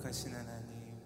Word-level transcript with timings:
거룩하신 0.00 0.34
하나님, 0.34 0.98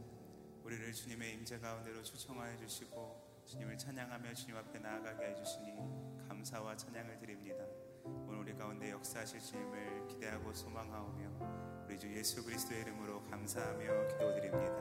우리를 0.62 0.92
주님의 0.92 1.34
임재 1.34 1.58
가운데로 1.58 2.02
초청하여 2.02 2.56
주시고 2.56 3.42
주님을 3.44 3.76
찬양하며 3.76 4.34
주님 4.34 4.56
앞에 4.56 4.78
나아가게 4.78 5.30
해주시니 5.30 6.26
감사와 6.28 6.76
찬양을 6.76 7.18
드립니다. 7.18 7.64
오늘 8.04 8.40
우리 8.40 8.54
가운데 8.56 8.90
역사하실 8.90 9.40
주님을 9.40 10.06
기대하고 10.08 10.54
소망하오며 10.54 11.84
우리 11.86 11.98
주 11.98 12.12
예수 12.14 12.44
그리스도의 12.44 12.82
이름으로 12.82 13.24
감사하며 13.24 14.06
기도드립니다. 14.08 14.76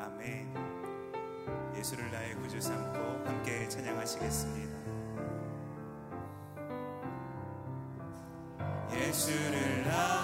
아멘. 0.00 1.74
예수를 1.76 2.10
나의 2.10 2.34
구주 2.36 2.60
삼고 2.60 2.98
함께 3.26 3.68
찬양하시겠습니다. 3.68 4.74
예수를 8.92 9.84
나 9.84 10.23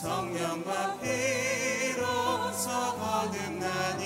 성령과 0.00 0.98
피로서 0.98 2.68
거듭나니 2.96 4.02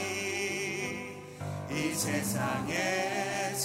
이 1.70 1.94
세상에서 1.94 3.64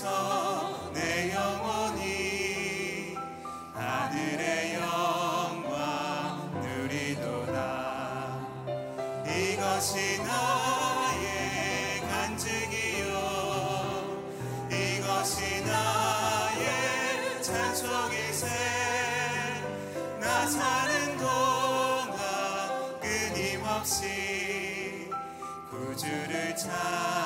주를 25.99 26.55
찾 26.55 27.18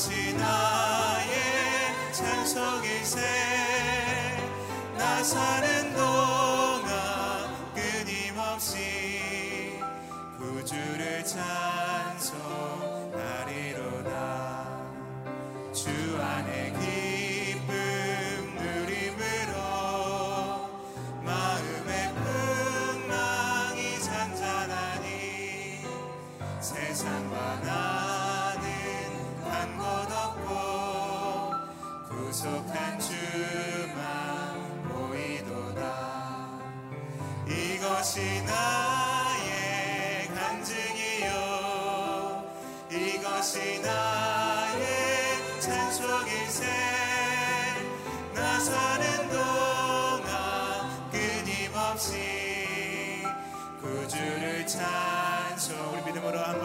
다시 0.00 0.32
나의 0.32 1.34
찬송일세. 2.10 3.20
나 4.96 5.22
사는 5.22 5.89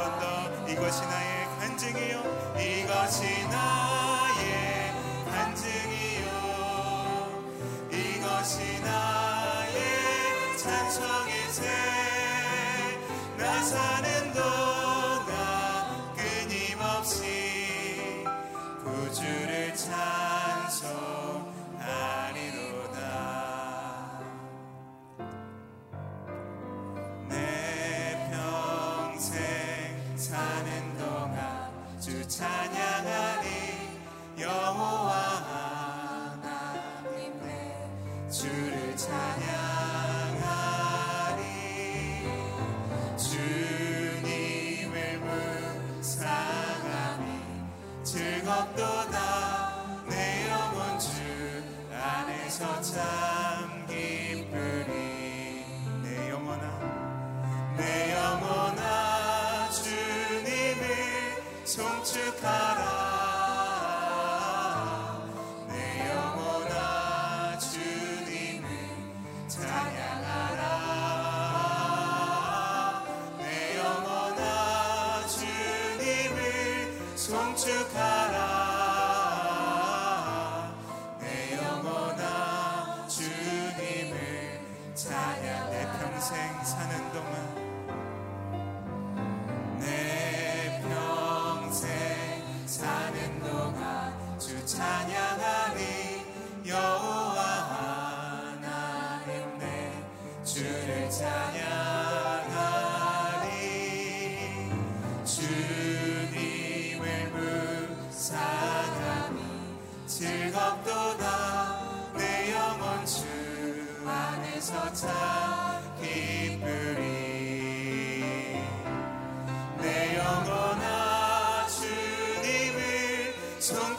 들었다 0.05 0.49
이것이 0.67 1.01
나의 1.01 1.45
간증이요. 1.59 2.21
이것이 2.59 3.47
나의 3.49 3.84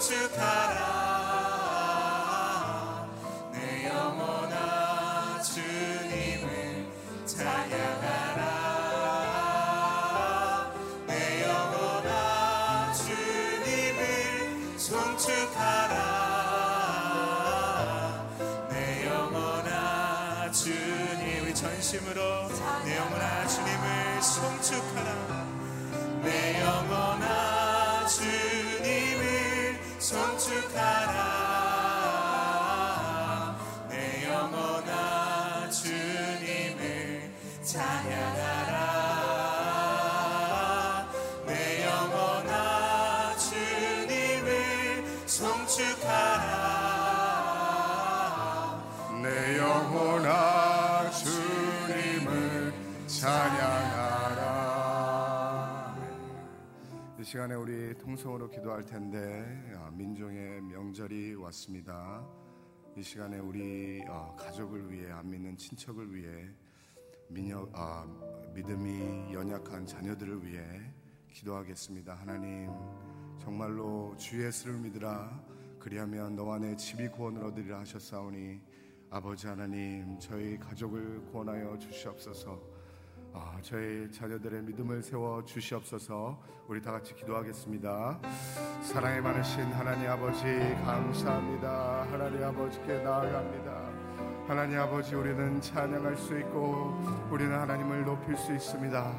to 0.08 0.28
come. 0.36 0.55
영혼아 49.76 51.10
주님을 51.10 52.72
찬양하라. 53.06 54.46
이 57.20 57.24
시간에 57.24 57.54
우리 57.54 57.92
통성으로 57.98 58.48
기도할 58.48 58.86
텐데 58.86 59.44
아, 59.76 59.90
민족의 59.92 60.62
명절이 60.62 61.34
왔습니다. 61.34 62.26
이 62.96 63.02
시간에 63.02 63.38
우리 63.38 64.02
어, 64.08 64.34
가족을 64.38 64.90
위해 64.90 65.12
안 65.12 65.28
믿는 65.28 65.58
친척을 65.58 66.14
위해 66.14 66.48
민혁, 67.28 67.70
아, 67.74 68.06
믿음이 68.54 69.34
연약한 69.34 69.84
자녀들을 69.84 70.42
위해 70.46 70.80
기도하겠습니다. 71.34 72.14
하나님 72.14 72.70
정말로 73.38 74.14
주 74.16 74.42
예수를 74.42 74.78
믿으라. 74.78 75.38
그리하면 75.78 76.34
너와 76.34 76.60
내 76.60 76.74
집이 76.76 77.08
구원을 77.08 77.44
얻으리라 77.44 77.80
하셨사오니 77.80 78.58
아버지 79.10 79.46
하나님 79.46 80.18
저희 80.18 80.58
가족을 80.58 81.22
구원하여 81.30 81.78
주시옵소서. 81.78 82.60
아, 83.32 83.58
저희 83.62 84.10
자녀들의 84.10 84.62
믿음을 84.62 85.02
세워 85.02 85.44
주시옵소서. 85.44 86.42
우리 86.66 86.82
다 86.82 86.90
같이 86.92 87.14
기도하겠습니다. 87.14 88.20
사랑이 88.82 89.20
많으신 89.20 89.64
하나님 89.64 90.10
아버지 90.10 90.44
감사합니다. 90.84 92.06
하나님 92.10 92.42
아버지께 92.42 93.02
나아갑니다. 93.02 94.06
하나님 94.48 94.78
아버지 94.78 95.14
우리는 95.14 95.60
찬양할 95.60 96.16
수 96.16 96.38
있고 96.38 97.00
우리는 97.30 97.52
하나님을 97.56 98.04
높일 98.04 98.36
수 98.36 98.54
있습니다. 98.54 99.12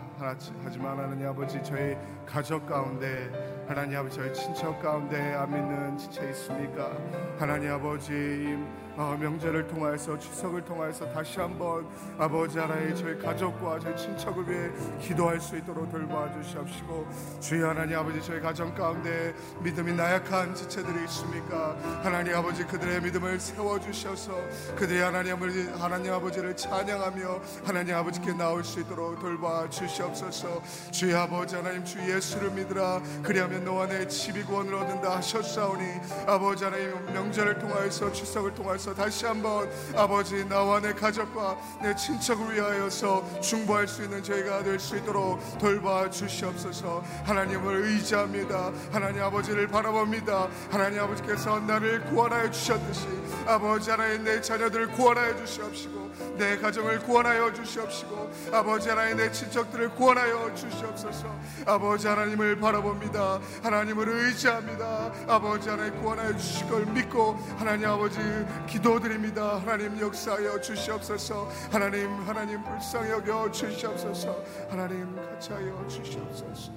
하지만 0.64 0.98
하나님 1.00 1.28
아버지 1.28 1.62
저희 1.64 1.96
가족 2.26 2.66
가운데 2.66 3.57
하나님 3.68 3.98
아버지 3.98 4.16
저희 4.16 4.34
친척 4.34 4.82
가운데 4.82 5.34
안 5.34 5.50
믿는 5.52 5.98
지체 5.98 6.30
있습니까? 6.30 6.90
하나님 7.38 7.72
아버지 7.72 8.58
어, 8.96 9.16
명절을 9.20 9.68
통하여서 9.68 10.18
추석을 10.18 10.66
통하여서 10.66 11.14
다시 11.14 11.40
한번 11.40 11.86
아버지 12.18 12.58
하나님 12.58 12.96
저희 12.96 13.16
가족과 13.20 13.78
저희 13.80 13.96
친척을 13.96 14.50
위해 14.50 14.72
기도할 15.00 15.40
수 15.40 15.56
있도록 15.56 15.92
돌봐 15.92 16.32
주시옵시고 16.34 17.08
주여 17.40 17.70
하나님 17.70 18.00
아버지 18.00 18.20
저희 18.24 18.40
가정 18.40 18.74
가운데 18.74 19.36
믿음이 19.62 19.94
나약한 19.94 20.56
지체들이 20.56 21.04
있습니까? 21.04 21.78
하나님 22.02 22.36
아버지 22.36 22.64
그들의 22.64 23.02
믿음을 23.02 23.40
세워 23.40 23.80
주셔서 23.80 24.32
그들이 24.76 25.00
하나님 25.00 25.36
아버지 25.36 25.70
하나님 25.78 26.14
아버지를 26.14 26.56
찬양하며 26.58 27.42
하나님 27.66 27.96
아버지께 27.96 28.34
나올 28.34 28.64
수 28.64 28.80
있도록 28.80 29.20
돌봐 29.20 29.70
주시옵소서. 29.70 30.64
주여 30.90 31.20
아버지 31.20 31.56
하나님 31.56 31.86
주 31.86 32.00
예수를 32.00 32.50
믿으라. 32.50 33.02
그리하면 33.22 33.57
너와 33.64 33.88
내 33.88 34.08
집이 34.08 34.44
구원을 34.44 34.74
얻는다 34.74 35.18
하셨사오니 35.18 35.84
아버지 36.26 36.64
하나님 36.64 36.94
명절을 37.14 37.60
통하여서 37.60 38.12
추석을 38.12 38.54
통하여서 38.54 38.94
다시 38.94 39.26
한번 39.26 39.70
아버지 39.96 40.44
나와 40.48 40.80
내 40.80 40.94
가족과 40.94 41.58
내 41.82 41.96
친척을 41.96 42.56
위하여서 42.56 43.42
중보할 43.42 43.88
수 43.88 44.04
있는 44.04 44.24
저희가 44.24 44.64
될 44.64 44.78
수 44.80 44.96
있도록 44.98 45.40
돌봐 45.58 46.10
주시옵소서. 46.10 47.04
하나님을 47.26 47.84
의지합니다. 47.86 48.72
하나님 48.92 49.22
아버지를 49.24 49.68
바라봅니다. 49.68 50.48
하나님 50.72 51.00
아버지께서 51.02 51.60
나를 51.60 52.06
구원하여 52.06 52.50
주셨듯이 52.52 53.08
아버지 53.48 53.90
하나님 53.90 54.24
내 54.24 54.40
자녀들을 54.40 54.88
구원하여 54.92 55.36
주시옵시고 55.38 56.08
내 56.38 56.58
가정을 56.58 57.00
구원하여 57.00 57.52
주시옵시고 57.54 58.32
아버지 58.54 58.90
하나님 58.90 59.18
내 59.18 59.32
친척들을 59.32 59.90
구원하여 59.96 60.54
주시옵소서. 60.54 61.36
아버지 61.66 62.08
하나님을 62.08 62.60
바라봅니다 62.60 63.40
하나님을 63.64 64.08
의지합니다. 64.08 65.12
아버지 65.28 65.70
하나님 65.70 66.00
구원하여 66.02 66.36
주실 66.38 66.70
걸 66.70 66.86
믿고 66.86 67.34
하나님 67.58 67.88
아버지 67.90 68.20
기도드립니다. 68.68 69.60
하나님 69.60 70.00
역사하여 70.00 70.62
주시옵소서. 70.62 71.50
하나님 71.72 72.10
하나님 72.22 72.64
불쌍히 72.64 73.12
여겨 73.12 73.52
주시옵소서. 73.52 74.44
하나님 74.70 75.16
같이 75.16 75.52
하여 75.54 75.88
주시옵소서. 75.88 76.72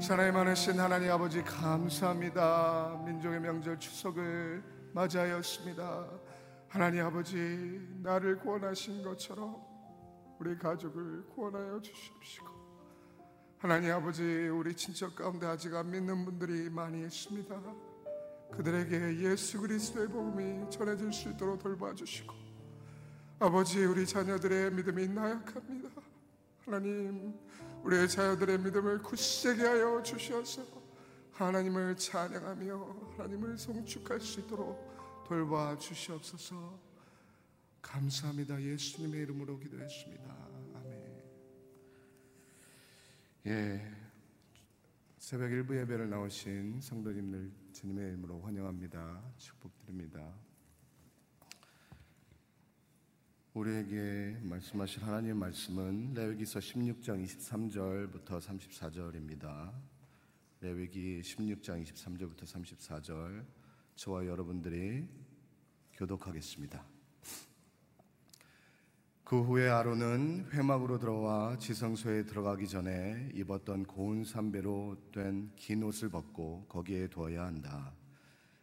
사랑이 0.00 0.32
많으신 0.32 0.80
하나님 0.80 1.12
아버지 1.12 1.42
감사합니다. 1.42 3.02
민족의 3.06 3.40
명절 3.40 3.78
추석을 3.78 4.62
맞이하였습니다. 4.92 6.06
하나님 6.68 7.04
아버지 7.04 7.86
나를 8.02 8.38
구원하신 8.38 9.02
것처럼 9.04 9.56
우리 10.40 10.58
가족을 10.58 11.26
구원하여 11.28 11.80
주시옵시고 11.80 12.51
하나님 13.62 13.92
아버지 13.92 14.24
우리 14.48 14.74
친척 14.74 15.14
가운데 15.14 15.46
아직 15.46 15.72
안 15.72 15.88
믿는 15.88 16.24
분들이 16.24 16.68
많이 16.68 17.00
있습니다. 17.06 17.62
그들에게 18.50 19.20
예수 19.20 19.60
그리스도의 19.60 20.08
복음이 20.08 20.68
전해질 20.68 21.12
수 21.12 21.30
있도록 21.30 21.62
돌봐주시고 21.62 22.34
아버지 23.38 23.84
우리 23.84 24.04
자녀들의 24.04 24.72
믿음이 24.72 25.06
나약합니다. 25.06 25.90
하나님 26.64 27.38
우리의 27.84 28.08
자녀들의 28.08 28.58
믿음을 28.58 29.00
굳세게 29.00 29.62
하여 29.62 30.02
주셔서 30.02 30.66
하나님을 31.30 31.94
찬양하며 31.94 33.12
하나님을 33.16 33.56
송축할 33.58 34.20
수 34.20 34.40
있도록 34.40 35.24
돌봐 35.28 35.78
주시옵소서. 35.78 36.80
감사합니다. 37.80 38.60
예수님의 38.60 39.20
이름으로 39.20 39.56
기도했습니다 39.60 40.51
예 43.44 43.80
새벽 45.18 45.50
일부 45.50 45.76
예배를 45.76 46.08
나오신 46.08 46.80
성도님들 46.80 47.50
주님의 47.72 48.10
이름으로 48.10 48.40
환영합니다 48.40 49.20
축복드립니다 49.36 50.32
우리에게 53.54 54.38
말씀하실 54.42 55.02
하나님의 55.02 55.34
말씀은 55.34 56.14
레위기서 56.14 56.58
16장 56.58 57.22
23절부터 57.22 58.40
34절입니다. 58.40 59.70
레위기 60.60 61.20
16장 61.20 61.84
23절부터 61.84 62.44
34절 62.44 63.44
저와 63.96 64.24
여러분들이 64.24 65.06
교독하겠습니다. 65.92 66.91
그 69.24 69.40
후에 69.40 69.68
아론은 69.68 70.48
회막으로 70.52 70.98
들어와 70.98 71.56
지성소에 71.56 72.24
들어가기 72.24 72.66
전에 72.68 73.30
입었던 73.34 73.84
고운 73.84 74.24
삼배로 74.24 74.96
된 75.12 75.50
긴 75.56 75.82
옷을 75.84 76.10
벗고 76.10 76.66
거기에 76.68 77.08
두어야 77.08 77.44
한다. 77.46 77.92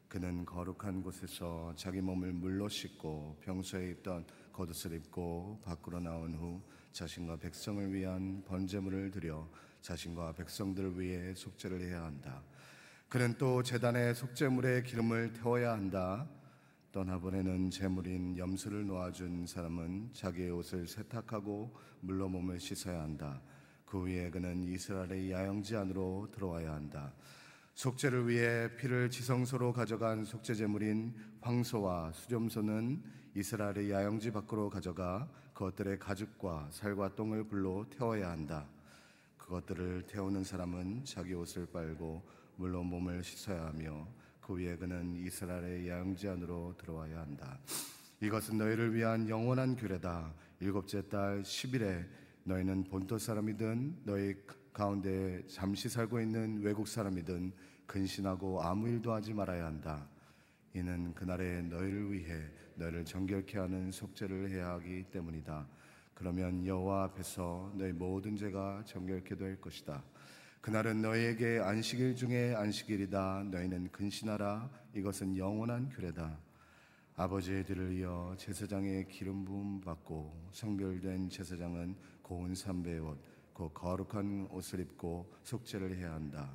그는 0.08 0.46
거룩한 0.46 1.02
곳에서 1.02 1.74
자기 1.76 2.02
몸을 2.02 2.34
물로 2.34 2.68
씻고 2.68 3.38
평소에 3.42 3.92
입던 3.92 4.26
겉옷을 4.54 4.94
입고 4.94 5.62
밖으로 5.64 6.00
나온 6.00 6.34
후 6.36 6.62
자신과 6.92 7.38
백성을 7.38 7.94
위한 7.94 8.44
번제물을 8.46 9.12
드려 9.12 9.48
자신과 9.82 10.34
백성들을 10.34 11.00
위해 11.00 11.34
속죄를 11.36 11.82
해야 11.82 12.04
한다. 12.04 12.44
그는 13.08 13.36
또 13.38 13.64
제단에 13.64 14.14
속죄물에 14.14 14.84
기름을 14.84 15.34
태워야 15.34 15.72
한다. 15.72 16.28
떠나보내는 17.00 17.72
제물인 17.72 18.38
염소를 18.38 18.86
놓아준 18.86 19.48
사람은 19.48 20.10
자기의 20.12 20.52
옷을 20.52 20.86
세탁하고 20.86 21.74
물로 22.02 22.28
몸을 22.28 22.60
씻어야 22.60 23.02
한다. 23.02 23.42
그 23.86 24.02
후에 24.02 24.30
그는 24.30 24.66
이스라엘의 24.66 25.32
야영지 25.32 25.78
안으로 25.78 26.28
들어와야 26.34 26.74
한다. 26.74 27.14
속죄를 27.76 28.28
위해 28.28 28.76
피를 28.76 29.10
지성소로 29.10 29.72
가져간 29.72 30.26
속죄 30.26 30.56
제물인 30.56 31.16
황소와 31.40 32.12
수염소는 32.12 33.02
이스라엘의 33.34 33.92
야영지 33.92 34.32
밖으로 34.32 34.70
가져가 34.70 35.30
그것들의 35.54 36.00
가죽과 36.00 36.68
살과 36.70 37.16
똥을 37.16 37.46
불로 37.46 37.86
태워야 37.90 38.30
한다. 38.30 38.68
그것들을 39.38 40.04
태우는 40.06 40.44
사람은 40.44 41.06
자기 41.06 41.34
옷을 41.34 41.66
빨고 41.68 42.22
물로 42.58 42.84
몸을 42.84 43.24
씻어야 43.24 43.68
하며 43.68 44.06
그 44.50 44.56
위에 44.56 44.76
그는 44.78 45.16
이스라엘의 45.16 45.90
야영지 45.90 46.28
안으로 46.28 46.74
들어와야 46.76 47.20
한다. 47.20 47.60
이것은 48.20 48.58
너희를 48.58 48.96
위한 48.96 49.30
영원한 49.30 49.76
규례다. 49.76 50.34
일곱째 50.60 51.08
달 51.08 51.44
10일에 51.44 52.08
너희는 52.46 52.86
본토 52.86 53.20
사람이든 53.20 54.06
너희 54.06 54.34
가운데 54.74 55.46
잠시 55.46 55.88
살고 55.88 56.20
있는 56.20 56.64
외국 56.64 56.88
사람이든 56.88 57.52
근신하고 57.86 58.64
아무 58.64 58.90
일도 58.90 59.14
하지 59.14 59.36
말아야 59.36 59.68
한다. 59.68 60.10
이는 60.74 61.14
그날에 61.14 61.62
너희를 61.62 62.12
위해 62.12 62.42
너희를 62.74 63.06
정결케 63.06 63.60
하는 63.60 63.92
속죄를 63.92 64.50
해야 64.50 64.70
하기 64.70 65.12
때문이다. 65.12 65.68
그러면 66.16 66.66
여호와 66.66 67.04
앞에서 67.04 67.72
너희 67.76 67.92
모든 67.92 68.36
죄가 68.36 68.82
정결케 68.88 69.36
될 69.36 69.62
것이다. 69.62 70.04
그날은 70.62 71.02
너희에게 71.02 71.60
안식일 71.60 72.18
중에 72.18 72.54
안식일이다. 72.54 73.46
너희는 73.50 73.92
근신하라. 73.94 74.70
이것은 74.94 75.38
영원한 75.38 75.88
규례다. 75.88 76.38
아버지의 77.16 77.64
들을 77.64 77.94
이어 77.94 78.36
제사장의 78.38 79.08
기름 79.08 79.46
부음 79.46 79.80
받고 79.80 80.50
성별된 80.52 81.30
제사장은 81.30 81.96
고운 82.22 82.54
삼배의 82.54 83.00
옷, 83.00 83.18
그 83.54 83.70
거룩한 83.74 84.50
옷을 84.52 84.82
입고 84.82 85.34
속죄를 85.44 85.96
해야 85.96 86.14
한다. 86.14 86.54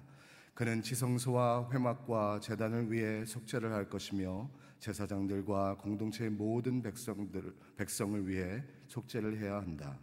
그는 0.53 0.83
지성소와 0.83 1.71
회막과 1.73 2.41
재단을 2.41 2.93
위해 2.93 3.25
속죄를 3.25 3.73
할 3.73 3.89
것이며 3.89 4.51
제사장들과 4.81 5.79
공동체의 5.79 6.31
모든 6.31 6.83
백성들 6.83 7.55
백성을 7.77 8.29
위해 8.29 8.63
속죄를 8.87 9.41
해야 9.41 9.57
한다. 9.57 9.99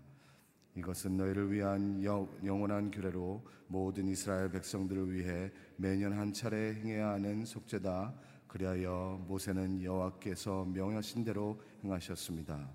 이것은 0.76 1.18
너희를 1.18 1.52
위한 1.52 2.02
영원한 2.04 2.92
규례로 2.92 3.46
모든 3.68 4.08
이스라엘 4.08 4.50
백성들을 4.50 5.12
위해 5.12 5.52
매년 5.76 6.14
한 6.14 6.32
차례 6.32 6.74
행해야 6.76 7.10
하는 7.10 7.46
속죄다. 7.46 8.14
그리하여 8.48 9.24
모세는 9.28 9.82
여호와께서 9.82 10.66
명하신 10.66 11.24
대로 11.24 11.62
행하셨습니다. 11.84 12.70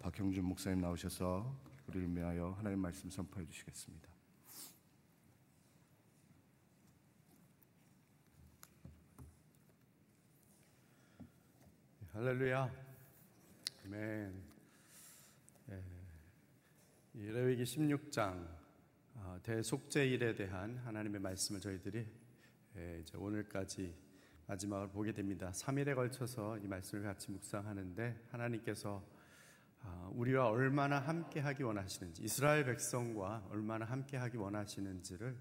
박형준 0.00 0.44
목사님 0.44 0.80
나오셔서 0.80 1.54
우리를 1.88 2.14
위하여 2.16 2.54
하나님 2.58 2.80
말씀 2.80 3.10
선포해 3.10 3.46
주시겠습니다. 3.46 4.08
할렐루야. 12.12 12.70
아멘. 13.84 14.47
예, 17.20 17.32
레위기 17.32 17.64
16장 17.64 18.46
어, 19.16 19.40
대속죄일에 19.42 20.36
대한 20.36 20.76
하나님의 20.84 21.20
말씀을 21.20 21.60
저희들이 21.60 22.06
예, 22.76 23.00
이제 23.00 23.18
오늘까지 23.18 23.92
마지막을 24.46 24.90
보게 24.90 25.12
됩니다. 25.12 25.50
3일에 25.52 25.96
걸쳐서 25.96 26.58
이 26.58 26.68
말씀을 26.68 27.02
같이 27.02 27.32
묵상하는데 27.32 28.26
하나님께서 28.30 29.04
아, 29.80 30.08
우리와 30.14 30.46
얼마나 30.46 31.00
함께 31.00 31.40
하기 31.40 31.64
원하시는지 31.64 32.22
이스라엘 32.22 32.64
백성과 32.64 33.48
얼마나 33.50 33.84
함께 33.84 34.16
하기 34.16 34.36
원하시는지를 34.36 35.36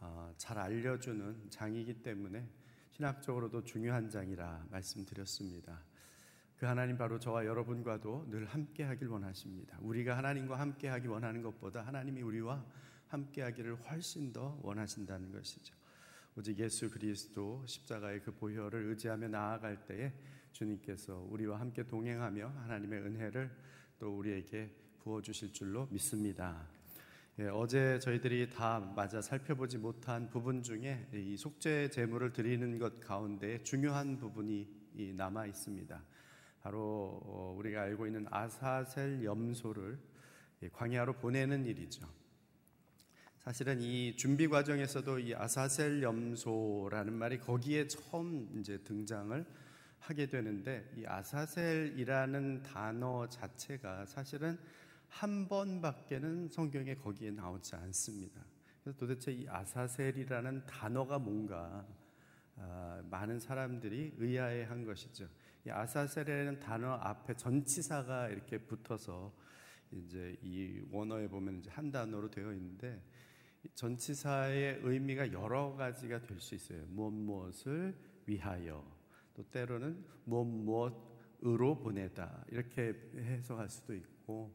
아, 0.00 0.30
잘 0.36 0.58
알려주는 0.58 1.48
장이기 1.48 2.02
때문에 2.02 2.46
신학적으로도 2.90 3.64
중요한 3.64 4.10
장이라 4.10 4.66
말씀드렸습니다. 4.70 5.82
그 6.58 6.66
하나님 6.66 6.98
바로 6.98 7.20
저와 7.20 7.46
여러분과도 7.46 8.26
늘 8.30 8.44
함께 8.44 8.82
하길 8.82 9.06
원하십니다. 9.06 9.78
우리가 9.80 10.16
하나님과 10.16 10.58
함께 10.58 10.88
하기 10.88 11.06
원하는 11.06 11.40
것보다 11.40 11.86
하나님이 11.86 12.20
우리와 12.20 12.64
함께 13.06 13.42
하기를 13.42 13.76
훨씬 13.76 14.32
더 14.32 14.58
원하신다는 14.62 15.30
것이죠. 15.30 15.76
오직 16.34 16.58
예수 16.58 16.90
그리스도 16.90 17.64
십자가의 17.64 18.22
그 18.22 18.32
보혈을 18.32 18.86
의지하며 18.86 19.28
나아갈 19.28 19.86
때에 19.86 20.12
주님께서 20.52 21.28
우리와 21.30 21.60
함께 21.60 21.86
동행하며 21.86 22.48
하나님의 22.48 23.02
은혜를 23.02 23.50
또 24.00 24.18
우리에게 24.18 24.74
부어 24.98 25.22
주실 25.22 25.52
줄로 25.52 25.86
믿습니다. 25.92 26.66
예, 27.38 27.46
어제 27.46 28.00
저희들이 28.00 28.50
다 28.50 28.80
맞아 28.96 29.22
살펴보지 29.22 29.78
못한 29.78 30.28
부분 30.28 30.64
중에 30.64 31.08
이 31.14 31.36
속죄 31.36 31.90
제물을 31.90 32.32
드리는 32.32 32.78
것 32.80 32.98
가운데 32.98 33.62
중요한 33.62 34.18
부분이 34.18 35.14
남아 35.14 35.46
있습니다. 35.46 36.02
바로 36.68 37.18
어, 37.24 37.54
우리가 37.56 37.80
알고 37.80 38.06
있는 38.06 38.26
아사셀 38.30 39.24
염소를 39.24 39.98
광야로 40.74 41.14
보내는 41.14 41.64
일이죠. 41.64 42.06
사실은 43.38 43.80
이 43.80 44.14
준비 44.16 44.48
과정에서도 44.48 45.18
이 45.20 45.34
아사셀 45.34 46.02
염소라는 46.02 47.14
말이 47.14 47.38
거기에 47.38 47.86
처음 47.86 48.50
이제 48.60 48.76
등장을 48.84 49.46
하게 49.98 50.26
되는데 50.26 50.92
이 50.94 51.06
아사셀이라는 51.06 52.64
단어 52.64 53.26
자체가 53.30 54.04
사실은 54.04 54.58
한 55.08 55.48
번밖에는 55.48 56.48
성경에 56.48 56.96
거기에 56.96 57.30
나오지 57.30 57.76
않습니다. 57.76 58.44
그래서 58.82 58.98
도대체 58.98 59.32
이 59.32 59.48
아사셀이라는 59.48 60.66
단어가 60.66 61.18
뭔가 61.18 61.86
아, 62.56 63.00
많은 63.08 63.40
사람들이 63.40 64.16
의아해한 64.18 64.84
것이죠. 64.84 65.28
이 65.66 65.70
아사셀이라는 65.70 66.60
단어 66.60 66.92
앞에 66.92 67.34
전치사가 67.34 68.28
이렇게 68.28 68.58
붙어서 68.58 69.32
이제 69.90 70.36
이 70.42 70.82
원어에 70.90 71.28
보면 71.28 71.58
이제 71.58 71.70
한 71.70 71.90
단어로 71.90 72.30
되어 72.30 72.52
있는데 72.52 73.02
전치사의 73.74 74.80
의미가 74.82 75.32
여러 75.32 75.74
가지가 75.74 76.22
될 76.22 76.40
수 76.40 76.54
있어요. 76.54 76.84
무엇 76.88 77.12
무엇을 77.12 77.96
위하여 78.26 78.84
또 79.34 79.42
때로는 79.50 80.04
무엇 80.24 80.44
무엇으로 80.46 81.78
보내다 81.78 82.44
이렇게 82.48 82.94
해석할 83.16 83.68
수도 83.68 83.94
있고 83.94 84.54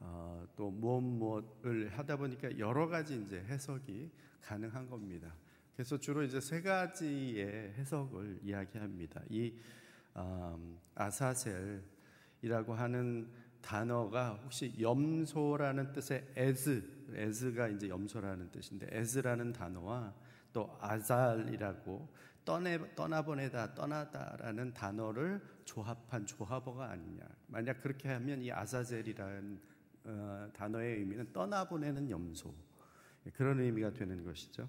어, 0.00 0.46
또 0.56 0.70
무엇 0.70 1.02
무엇을 1.02 1.90
하다 1.96 2.16
보니까 2.16 2.58
여러 2.58 2.88
가지 2.88 3.20
이제 3.20 3.40
해석이 3.40 4.10
가능한 4.42 4.88
겁니다. 4.88 5.34
그래서 5.74 5.98
주로 5.98 6.22
이제 6.22 6.40
세 6.40 6.60
가지의 6.60 7.74
해석을 7.74 8.40
이야기합니다. 8.42 9.22
이 9.28 9.50
음, 9.50 9.62
아사셀이라고 10.94 12.74
하는 12.74 13.30
단어가 13.60 14.40
혹시 14.44 14.74
염소라는 14.80 15.92
뜻의 15.92 16.32
에즈, 16.36 16.82
에즈가 17.14 17.68
이제 17.68 17.88
염소라는 17.88 18.50
뜻인데 18.50 18.88
에즈라는 18.90 19.52
단어와 19.52 20.14
또 20.52 20.76
아잘이라고 20.80 22.08
떠내 22.44 22.94
떠나보내다 22.94 23.74
떠나다라는 23.74 24.72
단어를 24.72 25.40
조합한 25.66 26.24
조합어가 26.24 26.90
아니냐. 26.90 27.22
만약 27.46 27.82
그렇게 27.82 28.08
하면 28.08 28.40
이 28.40 28.50
아사젤이라는 28.50 29.60
어, 30.04 30.48
단어의 30.54 30.96
의미는 31.00 31.30
떠나보내는 31.32 32.08
염소 32.08 32.54
그런 33.34 33.60
의미가 33.60 33.92
되는 33.92 34.24
것이죠. 34.24 34.66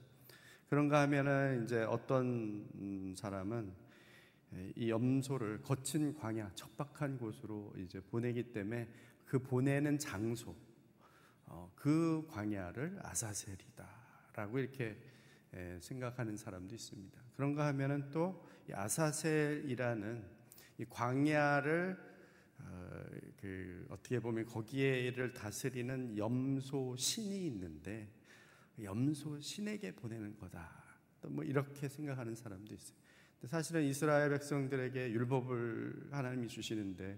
그런가 0.69 1.01
하면은 1.03 1.63
이제 1.63 1.83
어떤 1.83 2.67
음, 2.75 3.13
사람은 3.15 3.71
이 4.75 4.89
염소를 4.89 5.61
거친 5.61 6.13
광야, 6.15 6.51
척박한 6.55 7.17
곳으로 7.17 7.73
이제 7.77 7.99
보내기 7.99 8.51
때문에 8.51 8.89
그 9.25 9.39
보내는 9.39 9.99
장소, 9.99 10.55
어, 11.45 11.71
그 11.75 12.25
광야를 12.29 12.99
아사셀이다라고 13.03 14.59
이렇게 14.59 14.97
생각하는 15.79 16.35
사람도 16.35 16.73
있습니다. 16.75 17.21
그런가 17.35 17.67
하면은 17.67 18.09
또 18.11 18.43
아사셀이라는 18.71 20.23
이 20.79 20.85
광야를 20.85 22.09
어, 22.61 23.03
그 23.37 23.87
어떻게 23.89 24.19
보면 24.19 24.45
거기에를 24.45 25.33
다스리는 25.33 26.17
염소 26.17 26.95
신이 26.97 27.45
있는데 27.47 28.11
염소 28.81 29.39
신에게 29.39 29.95
보내는 29.95 30.35
거다. 30.37 30.79
또 31.21 31.29
뭐 31.29 31.43
이렇게 31.43 31.87
생각하는 31.87 32.35
사람도 32.35 32.73
있어요. 32.73 32.98
사실은 33.45 33.83
이스라엘 33.83 34.29
백성들에게 34.29 35.11
율법을 35.11 36.09
하나님이 36.11 36.47
주시는데 36.47 37.17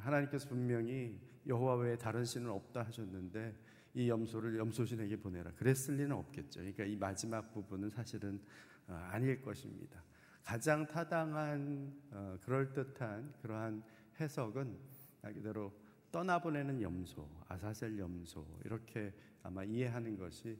하나님께서 0.00 0.48
분명히 0.48 1.18
여호와 1.46 1.76
외에 1.76 1.96
다른 1.96 2.24
신은 2.24 2.50
없다 2.50 2.82
하셨는데 2.84 3.54
이 3.94 4.10
염소를 4.10 4.58
염소신에게 4.58 5.16
보내라. 5.16 5.52
그랬을 5.52 5.96
리는 5.96 6.12
없겠죠. 6.12 6.60
그러니까 6.60 6.84
이 6.84 6.96
마지막 6.96 7.50
부분은 7.52 7.88
사실은 7.88 8.40
어, 8.88 8.92
아닐 9.10 9.40
것입니다. 9.40 10.02
가장 10.44 10.86
타당한 10.86 11.92
어, 12.10 12.36
그럴 12.42 12.72
듯한 12.72 13.32
그러한 13.40 13.82
해석은 14.20 14.78
말 15.22 15.32
그대로 15.32 15.72
떠나보내는 16.12 16.82
염소, 16.82 17.28
아사셀 17.48 17.98
염소 17.98 18.46
이렇게 18.64 19.12
아마 19.42 19.64
이해하는 19.64 20.16
것이 20.16 20.58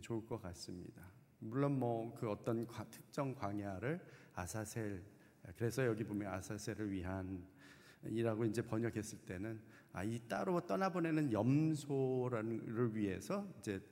좋을 0.00 0.24
것 0.26 0.40
같습니다. 0.40 1.02
물론 1.40 1.78
뭐 1.78 2.14
그 2.14 2.30
어떤 2.30 2.66
특정 2.90 3.34
광야를 3.34 4.00
아사셀 4.34 5.02
그래서 5.56 5.86
여기 5.86 6.04
보면 6.04 6.32
아사셀을 6.32 6.90
위한 6.90 7.42
이라고 8.04 8.44
이제 8.44 8.62
번역했을 8.62 9.18
때는 9.20 9.60
아, 9.92 10.04
이 10.04 10.20
따로 10.28 10.60
떠나보내는 10.60 11.32
염소를 11.32 12.94
위해서 12.94 13.46
이제 13.58 13.82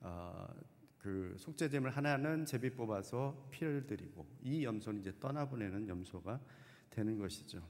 어, 0.00 0.46
그 0.98 1.34
속죄제물 1.38 1.90
하나는 1.90 2.44
제비 2.44 2.70
뽑아서 2.70 3.48
피를 3.50 3.86
드리고 3.86 4.26
이 4.42 4.64
염소는 4.64 5.00
이제 5.00 5.12
떠나보내는 5.18 5.88
염소가 5.88 6.40
되는 6.90 7.18
것이죠. 7.18 7.62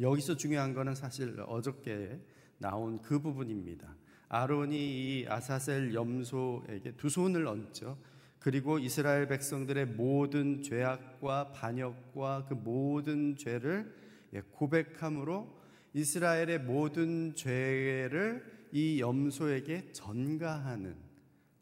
여기서 0.00 0.36
중요한 0.36 0.72
거는 0.72 0.94
사실 0.94 1.38
어저께 1.46 2.20
나온 2.58 3.02
그 3.02 3.20
부분입니다. 3.20 3.94
아론이 4.28 4.76
이 4.76 5.26
아사셀 5.28 5.94
염소에게 5.94 6.92
두 6.96 7.08
손을 7.08 7.46
얹죠. 7.46 7.98
그리고 8.38 8.78
이스라엘 8.78 9.26
백성들의 9.26 9.86
모든 9.86 10.62
죄악과 10.62 11.52
반역과 11.52 12.46
그 12.48 12.54
모든 12.54 13.36
죄를 13.36 13.92
예, 14.34 14.42
고백함으로 14.52 15.56
이스라엘의 15.94 16.60
모든 16.60 17.34
죄를 17.34 18.68
이 18.72 19.00
염소에게 19.00 19.92
전가하는 19.92 20.94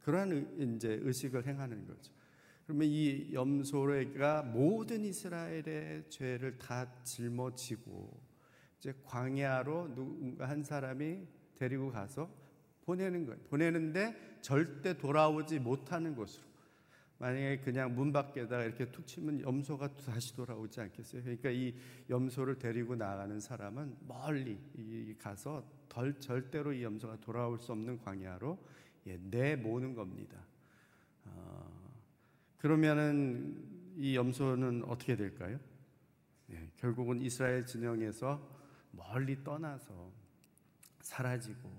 그러한 0.01 0.75
이제 0.77 0.99
의식을 1.03 1.47
행하는 1.47 1.87
거죠. 1.87 2.13
그러면 2.67 2.89
이 2.89 3.33
염소가 3.33 4.43
모든 4.43 5.05
이스라엘의 5.05 6.05
죄를 6.09 6.59
다 6.59 6.93
짊어지고 7.05 8.21
이제 8.79 8.95
광야로 9.05 9.95
누군가 9.95 10.49
한 10.49 10.63
사람이 10.63 11.27
데리고 11.57 11.91
가서 11.91 12.29
보내는 12.85 13.27
거예요. 13.27 13.41
보내는데 13.45 14.39
절대 14.41 14.97
돌아오지 14.99 15.59
못하는 15.59 16.15
곳으로. 16.15 16.54
만약에 17.19 17.59
그냥 17.59 17.95
문 17.95 18.13
밖에다가 18.13 18.65
이렇게 18.65 18.91
툭 18.91 19.07
치면 19.07 19.41
염소가 19.41 19.95
다시 19.97 20.35
돌아오지 20.35 20.81
않겠어요? 20.81 21.23
그러니까 21.23 21.51
이 21.51 21.75
염소를 22.11 22.59
데리고 22.59 22.97
나가는 22.97 23.39
사람은 23.39 23.97
멀리 24.07 24.59
가서 25.19 25.65
덜 25.89 26.19
절대로 26.19 26.73
이 26.73 26.83
염소가 26.83 27.21
돌아올 27.21 27.59
수 27.59 27.73
없는 27.73 27.99
광야로 27.99 28.59
예, 29.07 29.19
내모는 29.23 29.95
겁니다. 29.95 30.39
어, 31.27 31.95
그러면은 32.59 33.93
이 33.97 34.17
염소는 34.17 34.85
어떻게 34.85 35.15
될까요? 35.15 35.59
예, 36.51 36.71
결국은 36.77 37.21
이스라엘 37.21 37.65
진영에서 37.65 38.55
멀리 38.91 39.43
떠나서 39.45 40.11
사라지고 41.01 41.71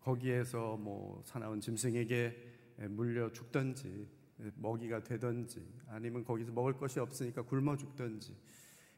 거기에서 0.00 0.76
뭐 0.76 1.22
사나운 1.24 1.60
짐승에게 1.60 2.52
물려 2.90 3.32
죽던지 3.32 4.08
먹이가 4.56 5.04
되던지 5.04 5.66
아니면 5.88 6.24
거기서 6.24 6.52
먹을 6.52 6.76
것이 6.76 7.00
없으니까 7.00 7.42
굶어 7.42 7.76
죽던지 7.76 8.36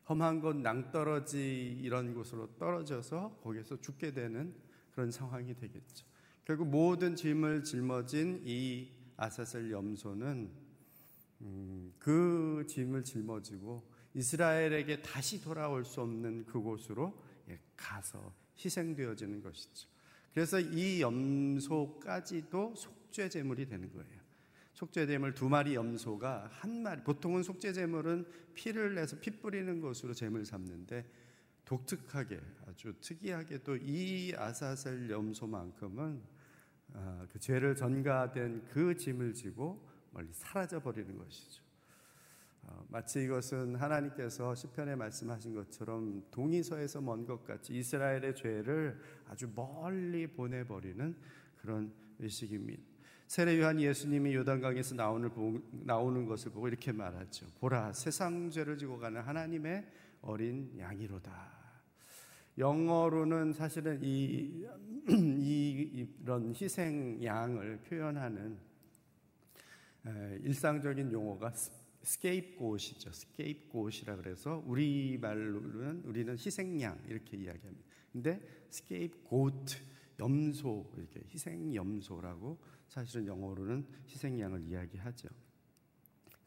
험한 0.08 0.40
곳 0.40 0.56
낭떠러지 0.56 1.78
이런 1.80 2.14
곳으로 2.14 2.56
떨어져서 2.56 3.40
거기서 3.42 3.80
죽게 3.80 4.12
되는 4.12 4.54
그런 4.92 5.10
상황이 5.10 5.54
되겠죠. 5.54 6.06
결국 6.44 6.68
모든 6.68 7.16
짐을 7.16 7.64
짊어진 7.64 8.42
이 8.44 8.92
아사셀 9.16 9.70
염소는 9.70 10.50
음, 11.40 11.94
그 11.98 12.64
짐을 12.68 13.04
짊어지고 13.04 13.82
이스라엘에게 14.14 15.02
다시 15.02 15.40
돌아올 15.42 15.84
수 15.84 16.00
없는 16.02 16.44
그곳으로 16.46 17.18
예, 17.48 17.58
가서 17.76 18.34
희생되어지는 18.62 19.42
것이죠. 19.42 19.88
그래서 20.32 20.60
이 20.60 21.00
염소까지도 21.00 22.74
속죄 22.76 23.28
제물이 23.28 23.66
되는 23.66 23.92
거예요. 23.92 24.23
속죄 24.84 25.06
제물 25.06 25.32
두 25.32 25.48
마리 25.48 25.74
염소가 25.74 26.48
한 26.50 26.82
마리 26.82 27.02
보통은 27.02 27.42
속죄 27.42 27.72
제물은 27.72 28.26
피를 28.52 28.94
내서 28.94 29.18
피 29.18 29.30
뿌리는 29.30 29.80
것으로 29.80 30.12
제물 30.12 30.44
삼는데 30.44 31.06
독특하게 31.64 32.38
아주 32.66 32.92
특이하게 33.00 33.62
또 33.62 33.76
이 33.76 34.34
아사셀 34.36 35.08
염소만큼은 35.08 36.22
아, 36.92 37.26
그 37.32 37.38
죄를 37.38 37.74
전가된 37.74 38.66
그 38.68 38.94
짐을 38.94 39.32
지고 39.32 39.88
멀리 40.10 40.28
사라져 40.32 40.80
버리는 40.80 41.16
것이죠. 41.16 41.62
어, 42.64 42.84
마치 42.90 43.24
이것은 43.24 43.76
하나님께서 43.76 44.54
시편에 44.54 44.96
말씀하신 44.96 45.54
것처럼 45.54 46.22
동의서에서 46.30 47.00
먼 47.00 47.24
것 47.24 47.42
같이 47.44 47.74
이스라엘의 47.74 48.34
죄를 48.36 49.00
아주 49.28 49.50
멀리 49.54 50.26
보내버리는 50.26 51.16
그런 51.56 51.90
의식입니다. 52.18 52.93
세례 53.34 53.58
요한 53.58 53.80
예수님이 53.80 54.32
요단강에서 54.36 54.94
나오는, 54.94 56.26
것을 56.26 56.52
보고 56.52 56.68
이렇게 56.68 56.92
말하죠. 56.92 57.46
보라, 57.58 57.92
세상 57.92 58.48
죄를 58.48 58.78
지고 58.78 58.96
가는 58.96 59.20
하나님의 59.20 59.84
어린 60.22 60.72
양이로다. 60.78 61.32
영어로는 62.58 63.52
사실은 63.52 63.98
이, 64.04 64.64
이 65.10 66.06
이런 66.22 66.54
희생 66.54 67.20
양을 67.24 67.80
표현하는 67.80 68.56
일상적인 70.44 71.10
용어가 71.10 71.52
scapegoat이죠. 72.04 73.10
scapegoat이라 73.10 74.14
그래서 74.14 74.62
우리 74.64 75.18
말로는 75.20 76.02
우리는 76.04 76.34
희생양 76.34 77.00
이렇게 77.08 77.36
이야기합니다. 77.36 77.84
근데 78.12 78.40
scapegoat 78.70 79.74
염소 80.20 80.88
이렇게 80.96 81.20
희생 81.32 81.74
염소라고 81.74 82.72
사실은 82.94 83.26
영어로는 83.26 83.84
희생양을 84.08 84.62
이야기하죠. 84.68 85.28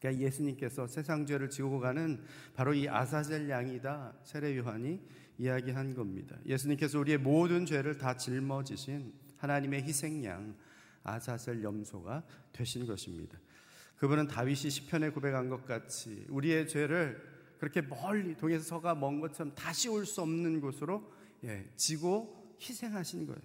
그러니까 0.00 0.24
예수님께서 0.24 0.86
세상 0.86 1.26
죄를 1.26 1.50
지고 1.50 1.78
가는 1.78 2.24
바로 2.54 2.72
이 2.72 2.88
아사셀 2.88 3.50
양이다. 3.50 4.14
세례 4.24 4.56
요한이 4.56 4.98
이야기한 5.36 5.94
겁니다. 5.94 6.38
예수님께서 6.46 7.00
우리의 7.00 7.18
모든 7.18 7.66
죄를 7.66 7.98
다 7.98 8.16
짊어지신 8.16 9.12
하나님의 9.36 9.82
희생양 9.82 10.56
아사셀 11.02 11.62
염소가 11.62 12.24
되신 12.52 12.86
것입니다. 12.86 13.38
그분은 13.96 14.26
다윗이 14.28 14.70
시편에 14.70 15.10
고백한 15.10 15.50
것 15.50 15.66
같이 15.66 16.24
우리의 16.30 16.66
죄를 16.66 17.20
그렇게 17.58 17.82
멀리 17.82 18.34
동에서 18.36 18.64
서가 18.64 18.94
먼 18.94 19.20
것처럼 19.20 19.54
다시 19.54 19.90
올 19.90 20.06
수 20.06 20.22
없는 20.22 20.62
곳으로 20.62 21.12
예, 21.44 21.68
지고 21.76 22.56
희생하신 22.58 23.26
거예요. 23.26 23.42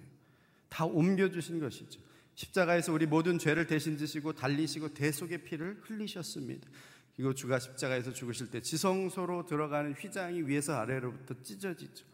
다 0.70 0.86
옮겨주신 0.86 1.60
것이죠. 1.60 2.13
십자가에서 2.36 2.94
우리 2.94 3.06
모든 3.06 3.38
죄를 3.38 3.68
대신 3.68 3.98
지시고 3.98 4.34
달리시고 4.34 4.94
대속의 4.94 5.44
피를 5.44 5.80
흘리셨습니다. 5.84 6.70
그리고 7.16 7.34
주가 7.34 7.60
십자가에서 7.60 8.12
죽으실 8.12 8.50
때 8.50 8.62
지성소로 8.62 9.46
들어가는 9.46 9.94
휘장이 9.94 10.42
위에서 10.44 10.76
아래로부터 10.76 11.36
찢어지죠. 11.44 12.06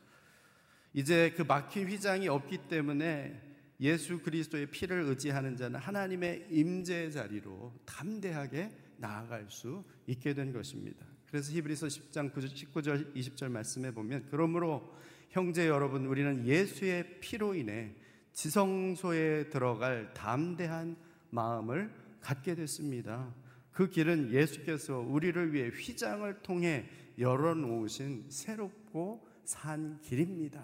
이제 0.94 1.34
그 1.38 1.44
막힌 1.44 1.88
휘장이 1.88 2.28
없기 2.28 2.68
때문에 2.70 3.50
예수 3.80 4.20
그리스도의 4.20 4.68
피를 4.68 5.04
의지하는 5.04 5.56
자는 5.56 5.80
하나님의 5.80 6.48
임재 6.50 7.12
자리로 7.12 7.74
담대하게 7.86 8.72
나아갈 8.98 9.46
수 9.50 9.86
있게 10.08 10.34
된 10.34 10.52
것입니다. 10.52 11.06
그래서 11.28 11.54
히브리서 11.54 11.88
10장 11.88 12.34
19절 12.34 13.16
20절 13.16 13.50
말씀에 13.50 13.92
보면 13.92 14.28
그러므로 14.30 14.94
형제 15.30 15.68
여러분 15.68 16.08
우리는 16.08 16.46
예수의 16.46 17.20
피로 17.22 17.54
인해 17.54 17.96
지성소에 18.34 19.50
들어갈 19.50 20.14
담대한 20.14 20.98
마음을 21.30 21.94
갖게 22.22 22.56
됐습니다. 22.56 23.34
그 23.72 23.90
길은 23.90 24.32
예수께서 24.32 25.00
우리를 25.00 25.54
위해 25.54 25.70
휘장을 25.70 26.42
통해 26.42 26.90
열어놓으신 27.18 28.26
새롭고 28.30 29.28
산 29.44 30.00
길입니다. 30.02 30.64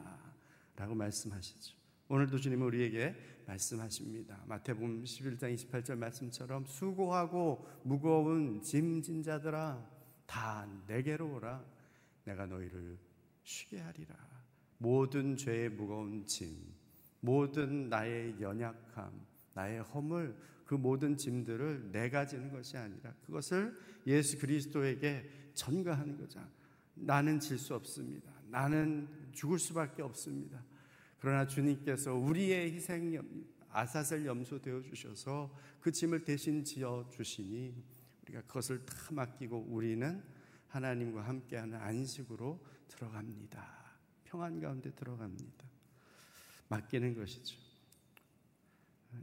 라고 0.75 0.95
말씀하시죠. 0.95 1.75
오늘도 2.07 2.39
주님은 2.39 2.65
우리에게 2.67 3.15
말씀하십니다. 3.47 4.43
마태복음 4.47 5.03
11장 5.03 5.55
28절 5.55 5.97
말씀처럼 5.97 6.65
수고하고 6.65 7.67
무거운 7.83 8.61
짐진 8.61 9.23
자들아 9.23 9.83
다 10.25 10.67
내게로 10.87 11.35
오라 11.35 11.63
내가 12.25 12.45
너희를 12.45 12.97
쉬게 13.43 13.79
하리라. 13.79 14.15
모든 14.77 15.37
죄의 15.37 15.69
무거운 15.69 16.25
짐, 16.25 16.57
모든 17.25 17.89
나의 17.89 18.39
연약함, 18.39 19.11
나의 19.55 19.81
허물, 19.81 20.35
그 20.65 20.75
모든 20.75 21.17
짐들을 21.17 21.91
내가 21.91 22.25
지는 22.25 22.51
것이 22.51 22.77
아니라 22.77 23.13
그것을 23.25 23.75
예수 24.07 24.37
그리스도에게 24.39 25.29
전가하는 25.53 26.17
거죠. 26.17 26.39
나는 26.93 27.39
질 27.39 27.57
수 27.57 27.73
없습니다. 27.75 28.31
나는 28.49 29.07
죽을 29.31 29.59
수밖에 29.59 30.01
없습니다. 30.01 30.63
그러나 31.19 31.45
주님께서 31.47 32.13
우리의 32.13 32.73
희생 32.73 33.19
아사셀 33.69 34.25
염소 34.25 34.61
되어 34.61 34.81
주셔서 34.81 35.53
그 35.81 35.91
짐을 35.91 36.23
대신 36.23 36.63
지어 36.63 37.05
주시니 37.09 37.73
우리가 38.23 38.41
그것을 38.43 38.85
다 38.85 38.95
맡기고 39.11 39.67
우리는 39.69 40.23
하나님과 40.67 41.21
함께하는 41.27 41.77
안식으로 41.79 42.59
들어갑니다. 42.87 43.85
평안 44.23 44.59
가운데 44.59 44.91
들어갑니다. 44.91 45.64
맡기는 46.67 47.15
것이죠. 47.15 47.57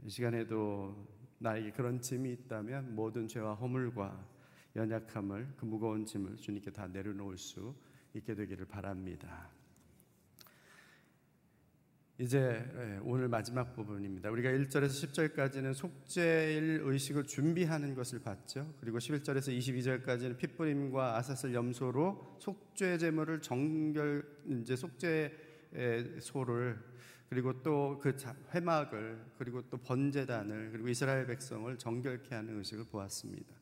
이 0.03 0.09
시간에도 0.09 1.07
나에게 1.39 1.71
그런 1.71 2.01
짐이 2.01 2.31
있다면 2.31 2.95
모든 2.95 3.27
죄와 3.27 3.55
허물과 3.55 4.27
연약함을 4.75 5.53
그 5.57 5.65
무거운 5.65 6.05
짐을 6.05 6.37
주님께 6.37 6.71
다 6.71 6.87
내려놓을 6.87 7.37
수 7.37 7.75
있게 8.13 8.33
되기를 8.33 8.65
바랍니다. 8.65 9.49
이제 12.19 12.63
예, 12.75 12.99
오늘 13.03 13.27
마지막 13.27 13.73
부분입니다. 13.73 14.29
우리가 14.29 14.49
1절에서 14.49 15.33
10절까지는 15.33 15.73
속죄일 15.73 16.81
의식을 16.83 17.25
준비하는 17.25 17.95
것을 17.95 18.19
봤죠. 18.19 18.71
그리고 18.79 18.99
11절에서 18.99 19.57
22절까지는 19.57 20.37
핏부림과 20.37 21.17
아사슬 21.17 21.55
염소로 21.55 22.37
속죄 22.39 22.99
제물을 22.99 23.41
정결 23.41 24.23
이제 24.61 24.75
속죄 24.75 25.33
소를 26.19 26.79
그리고 27.33 27.63
또 27.63 27.99
그 27.99 28.15
회막을 28.53 29.25
그리고 29.39 29.67
또 29.67 29.77
번제단을 29.77 30.71
그리고 30.71 30.87
이스라엘 30.87 31.25
백성을 31.25 31.75
정결케 31.79 32.35
하는 32.35 32.59
의식을 32.59 32.85
보았습니다. 32.85 33.55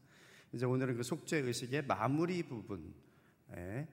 이제 0.51 0.65
오늘은 0.65 0.97
그 0.97 1.03
속죄 1.03 1.37
의식의 1.37 1.85
마무리 1.85 2.43
부분에 2.43 3.87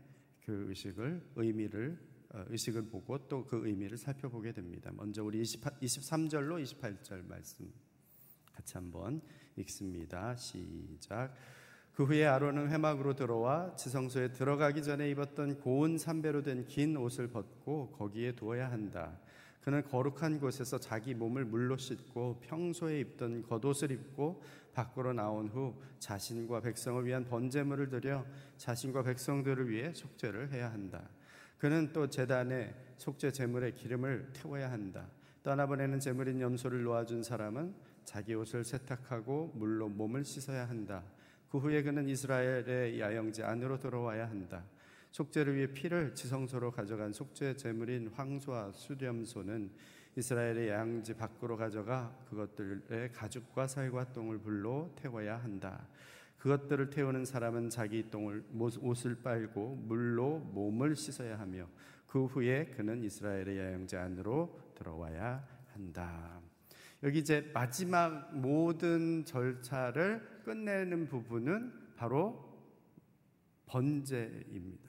그 0.45 0.67
의식을 0.69 1.23
의미를 1.37 1.97
어, 2.31 2.45
의식을 2.49 2.89
보고 2.89 3.29
또 3.29 3.47
그 3.47 3.69
의미를 3.69 3.97
살펴보게 3.97 4.51
됩니다. 4.53 4.91
먼저 4.95 5.23
우리 5.23 5.43
20, 5.43 5.63
23절로 5.63 6.61
28절 6.61 7.25
말씀 7.29 7.73
같이 8.53 8.75
한번 8.75 9.21
읽습니다. 9.59 10.35
시작. 10.35 11.33
그 11.93 12.05
후에 12.05 12.27
아론은 12.27 12.71
회막으로 12.71 13.15
들어와 13.15 13.75
지성소에 13.77 14.33
들어가기 14.33 14.83
전에 14.83 15.09
입었던 15.11 15.59
고운 15.61 15.99
삼배로 15.99 16.43
된 16.43 16.67
긴 16.67 16.97
옷을 16.97 17.29
벗고 17.29 17.93
거기에 17.93 18.35
두어야 18.35 18.71
한다. 18.71 19.19
그는 19.69 19.83
거룩한 19.87 20.41
곳에서 20.41 20.81
자기 20.81 21.13
몸을 21.13 21.45
물로 21.45 21.77
씻고 21.77 22.41
평소에 22.41 23.01
입던 23.01 23.43
겉옷을 23.43 23.91
입고 23.91 24.43
밖으로 24.73 25.13
나온 25.13 25.49
후 25.49 25.75
자신과 25.99 26.63
백성을 26.63 27.05
위한 27.05 27.27
번제물을 27.27 27.91
드려 27.91 28.25
자신과 28.57 29.03
백성들을 29.03 29.69
위해 29.69 29.93
속죄를 29.93 30.53
해야 30.53 30.73
한다. 30.73 31.07
그는 31.59 31.93
또 31.93 32.09
제단에 32.09 32.75
속죄 32.97 33.31
제물의 33.31 33.75
기름을 33.75 34.31
태워야 34.33 34.73
한다. 34.73 35.07
떠나보내는 35.43 36.01
제물인 36.01 36.41
염소를 36.41 36.83
놓아준 36.85 37.23
사람은 37.23 37.75
자기 38.07 38.33
옷을 38.33 38.65
세탁하고 38.65 39.53
물로 39.55 39.91
몸을 39.91 40.25
씻어야 40.25 40.67
한다. 40.67 41.05
그 41.51 41.59
후에 41.59 41.83
그는 41.83 42.09
이스라엘의 42.09 42.99
야영지 43.01 43.43
안으로 43.43 43.79
들어와야 43.79 44.31
한다. 44.31 44.65
속죄를 45.11 45.57
위해 45.57 45.67
피를 45.73 46.15
지성소로 46.15 46.71
가져간 46.71 47.13
속죄 47.13 47.57
제물인 47.57 48.09
황소와 48.09 48.73
수렴소는 48.73 49.71
이스라엘의 50.17 50.69
양지 50.69 51.15
밖으로 51.15 51.57
가져가 51.57 52.17
그것들의 52.29 53.13
가죽과 53.13 53.67
살과 53.69 54.13
똥을 54.13 54.39
불로 54.39 54.93
태워야 54.97 55.37
한다. 55.39 55.87
그것들을 56.39 56.91
태우는 56.91 57.25
사람은 57.25 57.71
자기 57.71 58.11
똥을 58.11 58.45
옷을 58.59 59.23
빨고 59.23 59.77
물로 59.77 60.39
몸을 60.39 60.97
씻어야 60.97 61.39
하며 61.39 61.69
그 62.07 62.25
후에 62.25 62.67
그는 62.67 63.03
이스라엘의 63.03 63.59
야영지 63.59 63.97
안으로 63.97 64.59
들어와야 64.75 65.47
한다. 65.73 66.41
여기 67.03 67.21
이제 67.21 67.49
마지막 67.55 68.37
모든 68.37 69.25
절차를 69.25 70.43
끝내는 70.45 71.09
부분은 71.09 71.95
바로 71.97 72.49
번제입니다. 73.67 74.88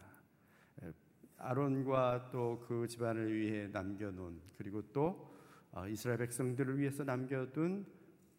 아론과 1.39 2.29
또 2.31 2.59
그 2.67 2.87
집안을 2.87 3.33
위해 3.35 3.67
남겨놓은 3.67 4.39
그리고 4.57 4.81
또 4.93 5.29
어, 5.71 5.87
이스라엘 5.87 6.17
백성들을 6.19 6.77
위해서 6.79 7.03
남겨둔 7.03 7.85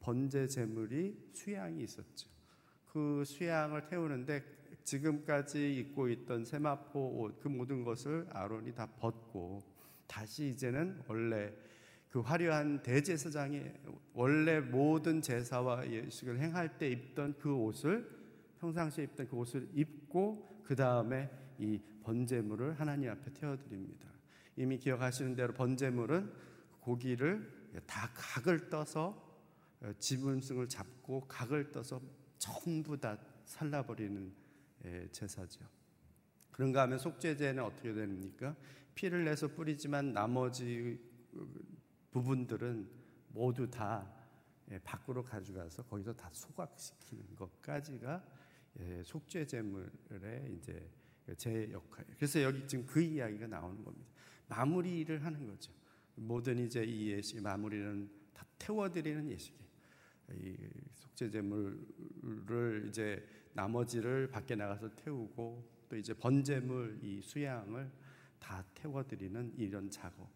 번제 0.01 0.47
제물이 0.47 1.31
수양이 1.33 1.83
있었죠. 1.83 2.29
그 2.87 3.23
수양을 3.25 3.87
태우는데 3.87 4.43
지금까지 4.85 5.77
입고 5.77 6.09
있던 6.09 6.45
세마포 6.45 7.21
옷 7.21 7.41
그 7.41 7.49
모든 7.49 7.85
것을 7.85 8.27
아론이 8.31 8.75
다 8.75 8.87
벗고 8.99 9.63
다시 10.07 10.49
이제는 10.49 11.03
원래 11.07 11.53
그 12.09 12.21
화려한 12.21 12.83
대제사장이 12.83 13.63
원래 14.15 14.59
모든 14.59 15.23
제사와 15.23 15.89
예식을 15.89 16.41
행할 16.41 16.79
때 16.79 16.89
입던 16.89 17.35
그 17.39 17.55
옷을 17.55 18.09
평상시에 18.59 19.05
입던 19.05 19.29
그 19.29 19.37
옷을 19.37 19.69
입고 19.75 20.63
그 20.65 20.75
다음에 20.75 21.31
이 21.59 21.81
번제물을 22.11 22.81
하나님 22.81 23.09
앞에 23.09 23.33
태워드립니다. 23.33 24.09
이미 24.57 24.79
기억하시는 24.79 25.37
대로 25.37 25.55
번제물은 25.55 26.33
고기를 26.81 27.71
다 27.87 28.11
각을 28.15 28.69
떠서 28.69 29.41
지분승을 30.01 30.69
잡고 30.69 31.29
각을 31.29 31.71
떠서 31.71 32.03
전부 32.37 32.99
다 32.99 33.17
살라버리는 33.45 34.35
제사죠. 35.13 35.65
그런가 36.51 36.83
하면 36.83 36.99
속죄제는 36.99 37.63
어떻게 37.63 37.93
됩니까? 37.93 38.57
피를 38.97 39.25
내서 39.25 39.47
뿌리지만 39.47 40.13
나머지 40.13 40.99
부분들은 42.11 42.91
모두 43.29 43.71
다 43.71 44.13
밖으로 44.83 45.23
가져가서 45.23 45.85
거기서 45.85 46.13
다 46.15 46.29
소각시키는 46.33 47.37
것까지가 47.37 48.25
속죄제물의 49.05 50.57
이제 50.59 50.91
제 51.37 51.71
역할. 51.73 52.05
그래서 52.17 52.43
여기 52.43 52.67
지금 52.67 52.87
그 52.87 53.01
이야기가 53.01 53.47
나오는 53.47 53.83
겁니다. 53.85 54.11
마무리를 54.49 55.25
하는 55.25 55.47
거죠. 55.47 55.73
모든 56.17 56.59
이제 56.59 56.85
이 56.85 57.11
예식 57.11 57.43
마무리는 57.43 58.11
다 58.33 58.45
태워드리는 58.59 59.31
예식이에요. 59.31 59.71
이 60.35 60.57
속죄제물을 60.95 62.87
이제 62.89 63.27
나머지를 63.53 64.29
밖에 64.29 64.55
나가서 64.55 64.95
태우고 64.95 65.81
또 65.89 65.97
이제 65.97 66.15
번제물 66.15 67.01
이 67.03 67.21
수양을 67.21 67.91
다 68.39 68.65
태워드리는 68.75 69.55
이런 69.57 69.91
작업. 69.91 70.29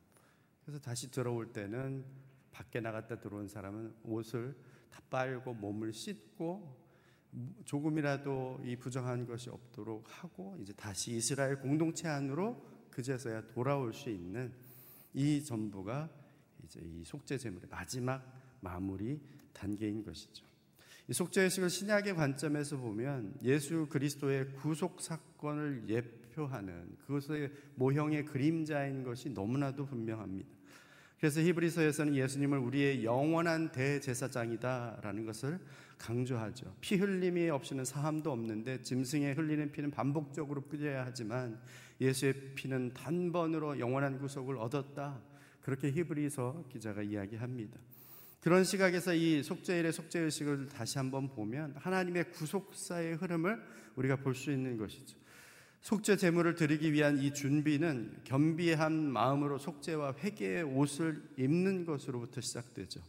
그래서 0.64 0.80
다시 0.80 1.10
들어올 1.10 1.52
때는 1.52 2.04
밖에 2.50 2.80
나갔다 2.80 3.20
들어온 3.20 3.46
사람은 3.48 3.94
옷을 4.04 4.56
다 4.90 5.00
빨고 5.10 5.54
몸을 5.54 5.92
씻고 5.92 6.83
조금이라도 7.64 8.60
이 8.64 8.76
부정한 8.76 9.26
것이 9.26 9.50
없도록 9.50 10.04
하고 10.08 10.56
이제 10.60 10.72
다시 10.72 11.16
이스라엘 11.16 11.60
공동체 11.60 12.08
안으로 12.08 12.62
그제서야 12.90 13.48
돌아올 13.48 13.92
수 13.92 14.10
있는 14.10 14.52
이 15.12 15.42
전부가 15.42 16.10
이제 16.64 16.80
이 16.82 17.04
속죄 17.04 17.38
제물의 17.38 17.68
마지막 17.70 18.22
마무리 18.60 19.20
단계인 19.52 20.04
것이죠. 20.04 20.44
이 21.06 21.12
속죄의식을 21.12 21.68
신약의 21.68 22.14
관점에서 22.14 22.78
보면 22.78 23.38
예수 23.42 23.86
그리스도의 23.90 24.54
구속 24.54 25.02
사건을 25.02 25.84
예표하는 25.88 26.96
그것의 27.06 27.52
모형의 27.74 28.24
그림자인 28.24 29.02
것이 29.02 29.28
너무나도 29.28 29.84
분명합니다. 29.86 30.48
그래서 31.24 31.40
히브리서에서는 31.40 32.16
예수님을 32.16 32.58
우리의 32.58 33.02
영원한 33.02 33.72
대제사장이다라는 33.72 35.24
것을 35.24 35.58
강조하죠. 35.96 36.76
피 36.82 36.96
흘림이 36.96 37.48
없이는 37.48 37.86
사함도 37.86 38.30
없는데 38.30 38.82
짐승에 38.82 39.32
흘리는 39.32 39.72
피는 39.72 39.90
반복적으로 39.90 40.60
뿌려야 40.60 41.06
하지만 41.06 41.58
예수의 41.98 42.52
피는 42.56 42.92
단번으로 42.92 43.80
영원한 43.80 44.18
구속을 44.18 44.58
얻었다. 44.58 45.18
그렇게 45.62 45.90
히브리서 45.92 46.66
기자가 46.70 47.00
이야기합니다. 47.00 47.80
그런 48.42 48.62
시각에서 48.62 49.14
이 49.14 49.42
속죄일의 49.42 49.94
속죄의식을 49.94 50.66
다시 50.66 50.98
한번 50.98 51.30
보면 51.30 51.72
하나님의 51.78 52.32
구속사의 52.32 53.14
흐름을 53.14 53.62
우리가 53.96 54.16
볼 54.16 54.34
수 54.34 54.52
있는 54.52 54.76
것이죠. 54.76 55.16
속죄 55.84 56.16
제물을 56.16 56.54
드리기 56.54 56.94
위한 56.94 57.18
이 57.18 57.34
준비는 57.34 58.22
겸비한 58.24 59.12
마음으로 59.12 59.58
속죄와 59.58 60.14
회개의 60.18 60.62
옷을 60.62 61.22
입는 61.36 61.84
것으로부터 61.84 62.40
시작되죠. 62.40 63.02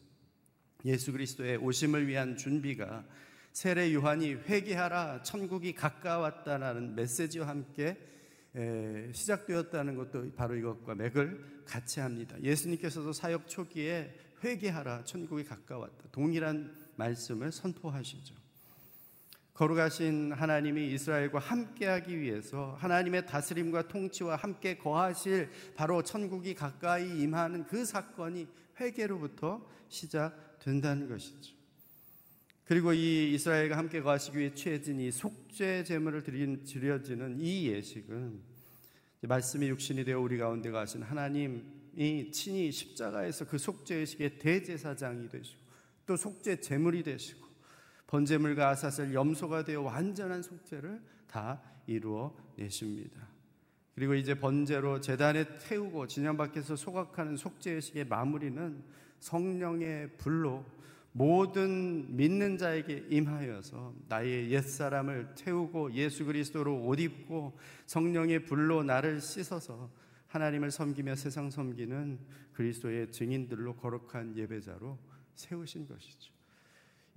예수 0.84 1.14
그리스도의 1.14 1.56
오심을 1.56 2.06
위한 2.06 2.36
준비가 2.36 3.06
세례 3.54 3.94
요한이 3.94 4.34
회개하라 4.34 5.24
천국이 5.24 5.74
가까웠다라는 5.74 6.96
메시지와 6.96 7.48
함께 7.48 7.98
시작되었다는 9.14 9.96
것도 9.96 10.34
바로 10.36 10.58
이것과 10.58 10.96
맥을 10.96 11.64
같이 11.64 12.02
합니다. 12.02 12.36
예수님께서도 12.44 13.14
사역 13.14 13.48
초기에 13.48 14.14
회개하라 14.44 15.06
천국이 15.06 15.46
가까웠다. 15.46 16.10
동일한 16.12 16.76
말씀을 16.98 17.54
선포하시죠. 17.54 18.36
거룩하신 19.56 20.34
하나님이 20.34 20.94
이스라엘과 20.94 21.40
함께하기 21.40 22.20
위해서 22.20 22.76
하나님의 22.78 23.26
다스림과 23.26 23.88
통치와 23.88 24.36
함께 24.36 24.78
거하실 24.78 25.50
바로 25.76 26.04
천국이 26.04 26.54
가까이 26.54 27.22
임하는 27.22 27.66
그 27.66 27.86
사건이 27.86 28.48
회개로부터 28.80 29.66
시작 29.88 30.60
된다는 30.60 31.08
것이죠. 31.08 31.56
그리고 32.66 32.92
이 32.92 33.34
이스라엘과 33.34 33.78
함께 33.78 34.02
거하시기 34.02 34.38
위해 34.38 34.54
취해진 34.54 35.00
이 35.00 35.10
속죄 35.10 35.86
제물을 35.86 36.24
드려지는 36.24 37.40
이 37.40 37.70
예식은 37.70 38.42
말씀이 39.22 39.70
육신이 39.70 40.04
되어 40.04 40.20
우리 40.20 40.38
가운데 40.38 40.70
가신 40.70 41.02
하나님이 41.02 42.30
친히 42.32 42.74
십자가에서 42.74 43.46
그 43.46 43.58
속죄 43.58 43.96
의식의 43.96 44.40
대제사장이 44.40 45.30
되시고 45.30 45.62
또 46.06 46.18
속죄 46.18 46.60
제물이 46.60 47.04
되시고 47.04 47.45
번제물과 48.08 48.70
아사슬 48.70 49.14
염소가 49.14 49.64
되어 49.64 49.82
완전한 49.82 50.42
속죄를 50.42 51.02
다 51.28 51.62
이루어 51.88 52.36
내십니다. 52.56 53.28
그리고 53.94 54.14
이제 54.14 54.38
번제로 54.38 55.00
재단에 55.00 55.46
태우고 55.58 56.08
진영 56.08 56.36
밖에서 56.36 56.76
소각하는 56.76 57.38
속죄 57.38 57.72
의식의 57.72 58.08
마무리는 58.08 58.84
성령의 59.20 60.18
불로 60.18 60.66
모든 61.14 62.14
믿는 62.14 62.58
자에게 62.58 63.06
임하여서 63.10 63.94
나의 64.10 64.52
옛사람을 64.52 65.36
태우고 65.36 65.94
예수 65.94 66.26
그리스도로 66.26 66.86
옷 66.86 67.00
입고 67.00 67.58
성령의 67.86 68.44
불로 68.44 68.84
나를 68.84 69.22
씻어서 69.22 69.90
하나님을 70.28 70.72
섬기며 70.72 71.16
세상 71.16 71.50
섬기는 71.50 72.20
그리스도의 72.52 73.12
증인들로 73.12 73.78
거룩한 73.78 74.36
예배자로 74.36 75.00
세우신 75.36 75.88
것이죠. 75.88 76.35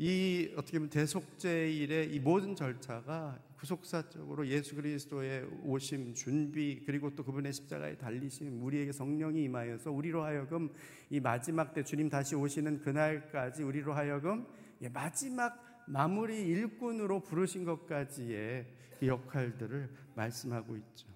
이 0.00 0.52
어떻게 0.56 0.78
보면 0.78 0.90
대속제일의 0.90 2.14
이 2.14 2.20
모든 2.20 2.54
절차가 2.54 3.42
구속사적으로 3.56 4.46
예수 4.46 4.76
그리스도의 4.76 5.44
오심 5.64 6.14
준비 6.14 6.84
그리고 6.86 7.12
또 7.16 7.24
그분의 7.24 7.52
십자가에 7.52 7.96
달리심 7.96 8.62
우리에게 8.62 8.92
성령이 8.92 9.42
임하여서 9.42 9.90
우리로 9.90 10.22
하여금 10.22 10.70
이 11.10 11.18
마지막 11.18 11.74
때 11.74 11.82
주님 11.82 12.08
다시 12.08 12.36
오시는 12.36 12.78
그날까지 12.82 13.64
우리로 13.64 13.92
하여금 13.92 14.46
마지막 14.92 15.84
마무리 15.88 16.46
일꾼으로 16.46 17.24
부르신 17.24 17.64
것까지의 17.64 18.66
역할들을 19.02 19.90
말씀하고 20.14 20.76
있죠. 20.76 21.08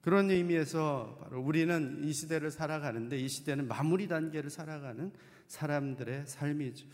그런 0.00 0.30
의미에서 0.30 1.18
바로 1.20 1.42
우리는 1.42 2.02
이 2.04 2.12
시대를 2.14 2.50
살아가는데 2.50 3.18
이 3.18 3.28
시대는 3.28 3.68
마무리 3.68 4.08
단계를 4.08 4.48
살아가는 4.48 5.12
사람들의 5.48 6.26
삶이죠. 6.26 6.86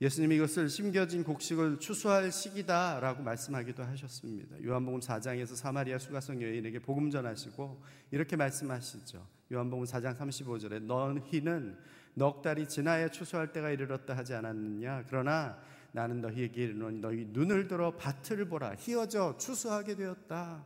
예수님이 0.00 0.36
이것을 0.36 0.68
심겨진 0.68 1.24
곡식을 1.24 1.78
추수할 1.78 2.30
시기다라고 2.30 3.22
말씀하기도 3.22 3.82
하셨습니다. 3.82 4.62
요한복음 4.62 5.00
4장에서 5.00 5.56
사마리아 5.56 5.96
수가성 5.96 6.42
여인에게 6.42 6.80
복음 6.80 7.10
전하시고 7.10 7.82
이렇게 8.10 8.36
말씀하시죠. 8.36 9.26
요한복음 9.52 9.84
4장 9.86 10.14
35절에 10.18 10.82
너희는 10.82 11.78
넉 12.12 12.42
달이 12.42 12.68
지나야 12.68 13.08
추수할 13.10 13.52
때가 13.52 13.70
이르렀다 13.70 14.14
하지 14.16 14.34
않았느냐 14.34 15.04
그러나 15.08 15.58
나는 15.92 16.20
너희에게 16.20 16.64
이르노니 16.64 17.00
너희 17.00 17.26
눈을 17.30 17.66
들어 17.66 17.96
밭을 17.96 18.48
보라 18.48 18.74
희어져 18.78 19.36
추수하게 19.38 19.96
되었다. 19.96 20.62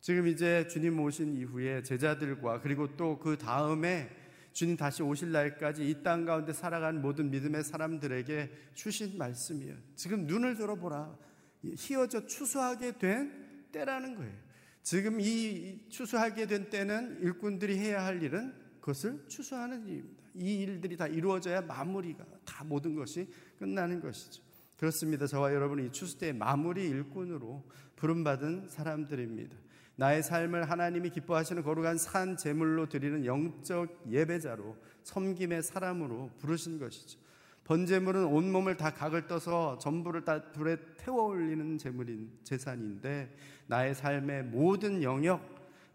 지금 0.00 0.26
이제 0.26 0.66
주님 0.68 0.98
오신 1.00 1.36
이후에 1.36 1.82
제자들과 1.82 2.60
그리고 2.60 2.96
또 2.96 3.18
그 3.18 3.36
다음에 3.36 4.08
주님 4.58 4.76
다시 4.76 5.04
오실 5.04 5.30
날까지 5.30 5.88
이 5.88 6.02
땅 6.02 6.24
가운데 6.24 6.52
살아간 6.52 7.00
모든 7.00 7.30
믿음의 7.30 7.62
사람들에게 7.62 8.50
주신 8.74 9.16
말씀이에요. 9.16 9.76
지금 9.94 10.26
눈을 10.26 10.56
들어보라. 10.56 11.16
희어져 11.76 12.26
추수하게 12.26 12.98
된 12.98 13.68
때라는 13.70 14.16
거예요. 14.16 14.34
지금 14.82 15.20
이 15.20 15.88
추수하게 15.88 16.46
된 16.48 16.70
때는 16.70 17.20
일꾼들이 17.22 17.78
해야 17.78 18.04
할 18.04 18.20
일은 18.20 18.52
그것을 18.80 19.24
추수하는 19.28 19.86
일입니다. 19.86 20.24
이 20.34 20.54
일들이 20.62 20.96
다 20.96 21.06
이루어져야 21.06 21.60
마무리가 21.60 22.24
다 22.44 22.64
모든 22.64 22.96
것이 22.96 23.32
끝나는 23.60 24.00
것이죠. 24.00 24.42
그렇습니다. 24.76 25.28
저와 25.28 25.54
여러분이 25.54 25.92
추수 25.92 26.18
때의 26.18 26.32
마무리 26.32 26.88
일꾼으로 26.88 27.64
부름받은 27.94 28.70
사람들입니다. 28.70 29.56
나의 29.98 30.22
삶을 30.22 30.70
하나님이 30.70 31.10
기뻐하시는 31.10 31.64
거룩한 31.64 31.98
산 31.98 32.36
제물로 32.36 32.88
드리는 32.88 33.24
영적 33.24 34.04
예배자로 34.08 34.76
섬김의 35.02 35.64
사람으로 35.64 36.30
부르신 36.38 36.78
것이죠. 36.78 37.18
번제물은 37.64 38.26
온 38.26 38.52
몸을 38.52 38.76
다 38.76 38.94
각을 38.94 39.26
떠서 39.26 39.76
전부를 39.78 40.24
다 40.24 40.52
불에 40.52 40.76
태워 40.96 41.24
올리는 41.24 41.76
제물인 41.76 42.30
제산인데 42.44 43.36
나의 43.66 43.96
삶의 43.96 44.44
모든 44.44 45.02
영역 45.02 45.42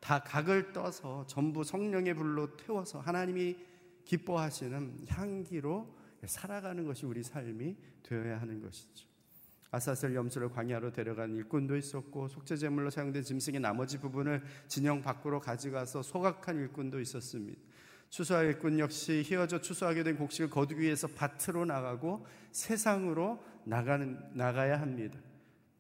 다 0.02 0.20
각을 0.20 0.74
떠서 0.74 1.26
전부 1.26 1.64
성령의 1.64 2.14
불로 2.14 2.58
태워서 2.58 3.00
하나님이 3.00 3.56
기뻐하시는 4.04 5.06
향기로 5.08 5.88
살아가는 6.26 6.86
것이 6.86 7.06
우리 7.06 7.24
삶이 7.24 7.78
되어야 8.04 8.42
하는 8.42 8.62
것이죠. 8.62 9.13
아사셀 9.74 10.14
염소를 10.14 10.50
광야로 10.50 10.94
데려간 10.94 11.34
일꾼도 11.34 11.76
있었고 11.76 12.28
속죄제물로 12.28 12.92
사용된 12.92 13.24
짐승의 13.24 13.60
나머지 13.60 13.98
부분을 13.98 14.44
진영 14.68 15.02
밖으로 15.02 15.42
가져가서 15.42 16.04
소각한 16.04 16.58
일꾼도 16.58 17.00
있었습니다. 17.00 17.60
추수할 18.10 18.46
일꾼 18.46 18.78
역시 18.78 19.24
휘어져 19.26 19.60
추수하게 19.60 20.04
된 20.04 20.16
곡식을 20.16 20.52
거두기 20.52 20.82
위해서 20.82 21.08
밭으로 21.08 21.66
나가고 21.66 22.24
세상으로 22.52 23.44
나가는 23.64 24.20
나가야 24.34 24.80
합니다. 24.80 25.18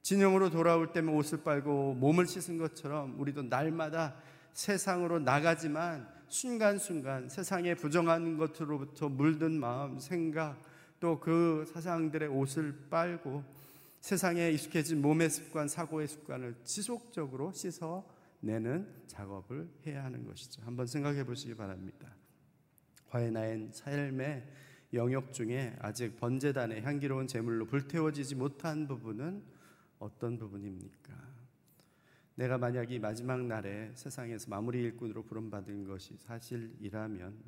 진영으로 0.01 0.49
돌아올 0.49 0.91
때면 0.91 1.13
옷을 1.13 1.43
빨고 1.43 1.93
몸을 1.93 2.25
씻은 2.25 2.57
것처럼 2.57 3.19
우리도 3.19 3.43
날마다 3.43 4.15
세상으로 4.53 5.19
나가지만 5.19 6.07
순간순간 6.29 7.29
세상의 7.29 7.75
부정한 7.75 8.37
것으로부터 8.37 9.07
물든 9.07 9.59
마음, 9.59 9.99
생각, 9.99 10.59
또 11.03 11.19
그 11.19 11.65
사상들의 11.67 12.29
옷을 12.29 12.73
빨고 12.89 13.43
세상에 14.03 14.51
익숙해진 14.51 15.01
몸의 15.01 15.29
습관, 15.29 15.69
사고의 15.69 16.09
습관을 16.09 16.57
지속적으로 16.65 17.53
씻어내는 17.53 18.85
작업을 19.07 19.69
해야 19.87 20.03
하는 20.03 20.25
것이죠. 20.25 20.61
한번 20.63 20.87
생각해 20.87 21.23
보시기 21.23 21.55
바랍니다. 21.55 22.13
과연 23.07 23.31
나의 23.31 23.69
삶의 23.71 24.45
영역 24.91 25.31
중에 25.31 25.77
아직 25.79 26.17
번제단의 26.17 26.81
향기로운 26.81 27.27
제물로 27.27 27.65
불태워지지 27.65 28.35
못한 28.35 28.89
부분은 28.89 29.41
어떤 29.99 30.37
부분입니까? 30.37 31.13
내가 32.35 32.57
만약 32.57 32.91
이 32.91 32.99
마지막 32.99 33.41
날에 33.45 33.89
세상에서 33.95 34.49
마무리 34.49 34.81
일꾼으로 34.81 35.23
부름받은 35.23 35.87
것이 35.87 36.17
사실이라면 36.17 37.41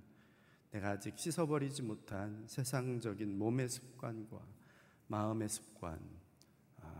내가 0.71 0.91
아직 0.91 1.19
씻어버리지 1.19 1.81
못한 1.81 2.45
세상적인 2.47 3.37
몸의 3.37 3.67
습관과 3.67 4.39
마음의 5.07 5.49
습관, 5.49 5.99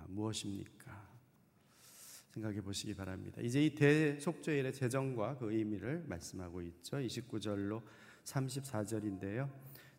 무엇입니까? 0.10 1.06
생각해 2.32 2.62
보시기 2.62 2.94
바랍니다. 2.94 3.42
이제 3.42 3.66
이 3.66 3.74
대속죄일의 3.74 4.74
재정과 4.74 5.38
그 5.38 5.54
의미를 5.54 6.04
말씀하고 6.08 6.62
있죠. 6.64 6.98
29절로 6.98 7.82
34절인데요. 8.26 9.50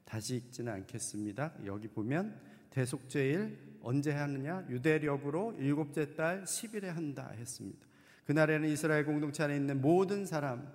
다시 0.05 0.37
읽지는 0.37 0.73
않겠습니다. 0.73 1.55
여기 1.65 1.89
보면 1.89 2.39
대속죄일 2.71 3.79
언제 3.81 4.13
하느냐? 4.13 4.67
유대력으로 4.69 5.57
일곱째 5.59 6.15
달 6.15 6.45
10일에 6.45 6.85
한다 6.85 7.31
했습니다. 7.31 7.87
그날에는 8.27 8.69
이스라엘 8.69 9.07
공동체 9.07 9.45
안에 9.45 9.57
있는 9.57 9.81
모든 9.81 10.27
사람, 10.27 10.71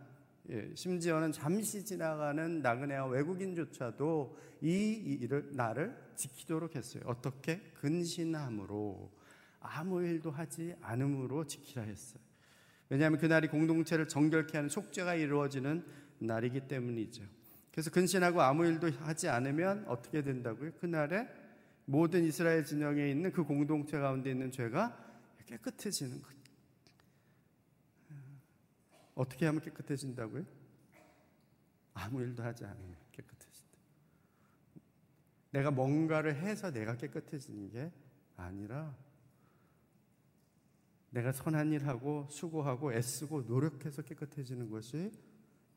예, 0.49 0.71
심지어는 0.73 1.31
잠시 1.31 1.85
지나가는 1.85 2.61
나그네와 2.61 3.05
외국인조차도 3.07 4.37
이 4.61 5.17
일을 5.21 5.51
날을 5.51 5.95
지키도록 6.15 6.75
했어요. 6.75 7.03
어떻게? 7.05 7.59
근신함으로 7.75 9.11
아무 9.61 10.03
일도 10.03 10.31
하지 10.31 10.75
않음으로 10.81 11.45
지키라 11.45 11.83
했어요. 11.83 12.21
왜냐하면 12.89 13.19
그날이 13.19 13.47
공동체를 13.47 14.07
정결케 14.07 14.57
하는 14.57 14.69
속죄가 14.69 15.15
이루어지는 15.15 15.85
날이기 16.19 16.67
때문이죠. 16.67 17.23
그래서 17.71 17.89
근신하고 17.89 18.41
아무 18.41 18.65
일도 18.65 18.91
하지 18.99 19.29
않으면 19.29 19.85
어떻게 19.87 20.21
된다고요? 20.21 20.73
그날에 20.73 21.27
모든 21.85 22.25
이스라엘 22.25 22.65
진영에 22.65 23.09
있는 23.09 23.31
그 23.31 23.43
공동체 23.43 23.97
가운데 23.97 24.29
있는 24.31 24.51
죄가 24.51 24.97
깨끗해지는 25.45 26.21
것. 26.21 26.31
어떻게 29.15 29.45
하면 29.45 29.61
깨끗해진다고요? 29.61 30.43
아무 31.93 32.21
일도 32.21 32.43
하지 32.43 32.65
않으면 32.65 32.95
깨끗해진다. 33.11 33.77
내가 35.51 35.71
뭔가를 35.71 36.35
해서 36.35 36.71
내가 36.71 36.95
깨끗해지는 36.97 37.69
게 37.69 37.91
아니라 38.37 38.95
내가 41.11 41.31
선한 41.31 41.71
일 41.73 41.87
하고 41.87 42.27
수고하고 42.29 42.93
애쓰고 42.93 43.43
노력해서 43.43 44.01
깨끗해지는 44.01 44.69
것이 44.69 45.11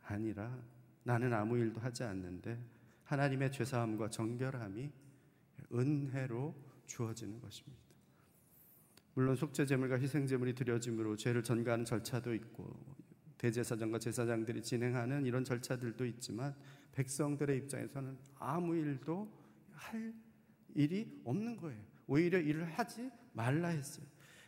아니라 0.05 0.57
나는 1.03 1.33
아무 1.33 1.59
일도 1.59 1.81
하지 1.81 2.05
않는데 2.05 2.59
하나님의 3.05 3.53
죄사함과 3.53 4.11
정결함이 4.11 4.91
은혜로 5.73 6.55
주어지는 6.87 7.41
것입니다. 7.41 7.83
물론 9.15 9.37
속죄 9.37 9.67
제물과 9.67 9.99
희생 9.99 10.27
제물이 10.27 10.55
드려짐으로 10.55 11.17
죄를 11.17 11.43
전가하는 11.43 11.85
절차도 11.85 12.35
있고 12.35 12.75
대제사장과 13.39 13.99
제사장들이 13.99 14.63
진행하는 14.63 15.27
이런 15.27 15.45
절차들도 15.45 16.05
있지만 16.07 16.55
백성들의 16.93 17.57
입장에서는 17.59 18.17
아무 18.39 18.75
일도 18.77 19.31
할 19.73 20.15
일이 20.75 21.21
없는 21.25 21.57
거예요. 21.57 21.81
오히려 22.07 22.39
일을 22.39 22.65
하지 22.65 23.11
말라 23.33 23.69
했어요. 23.69 24.07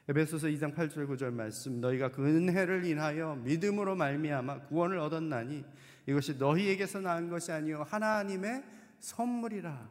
에베소서 0.08 0.46
2장 0.48 0.72
8절 0.72 1.08
9절 1.08 1.32
말씀 1.32 1.80
너희가 1.80 2.12
그 2.12 2.24
은혜를 2.24 2.84
인하여 2.84 3.34
믿음으로 3.36 3.96
말미암아 3.96 4.66
구원을 4.66 4.98
얻었나니 4.98 5.64
이것이 6.06 6.36
너희에게서 6.36 7.00
난 7.00 7.28
것이 7.28 7.50
아니요 7.50 7.82
하나님의 7.88 8.62
선물이라 9.00 9.90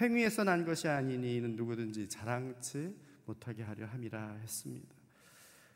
행위에서 0.00 0.44
난 0.44 0.64
것이 0.64 0.86
아니니 0.86 1.36
이는 1.36 1.56
누구든지 1.56 2.08
자랑치 2.08 2.94
못하게 3.24 3.64
하려 3.64 3.86
함이라 3.86 4.38
했습니다. 4.42 4.94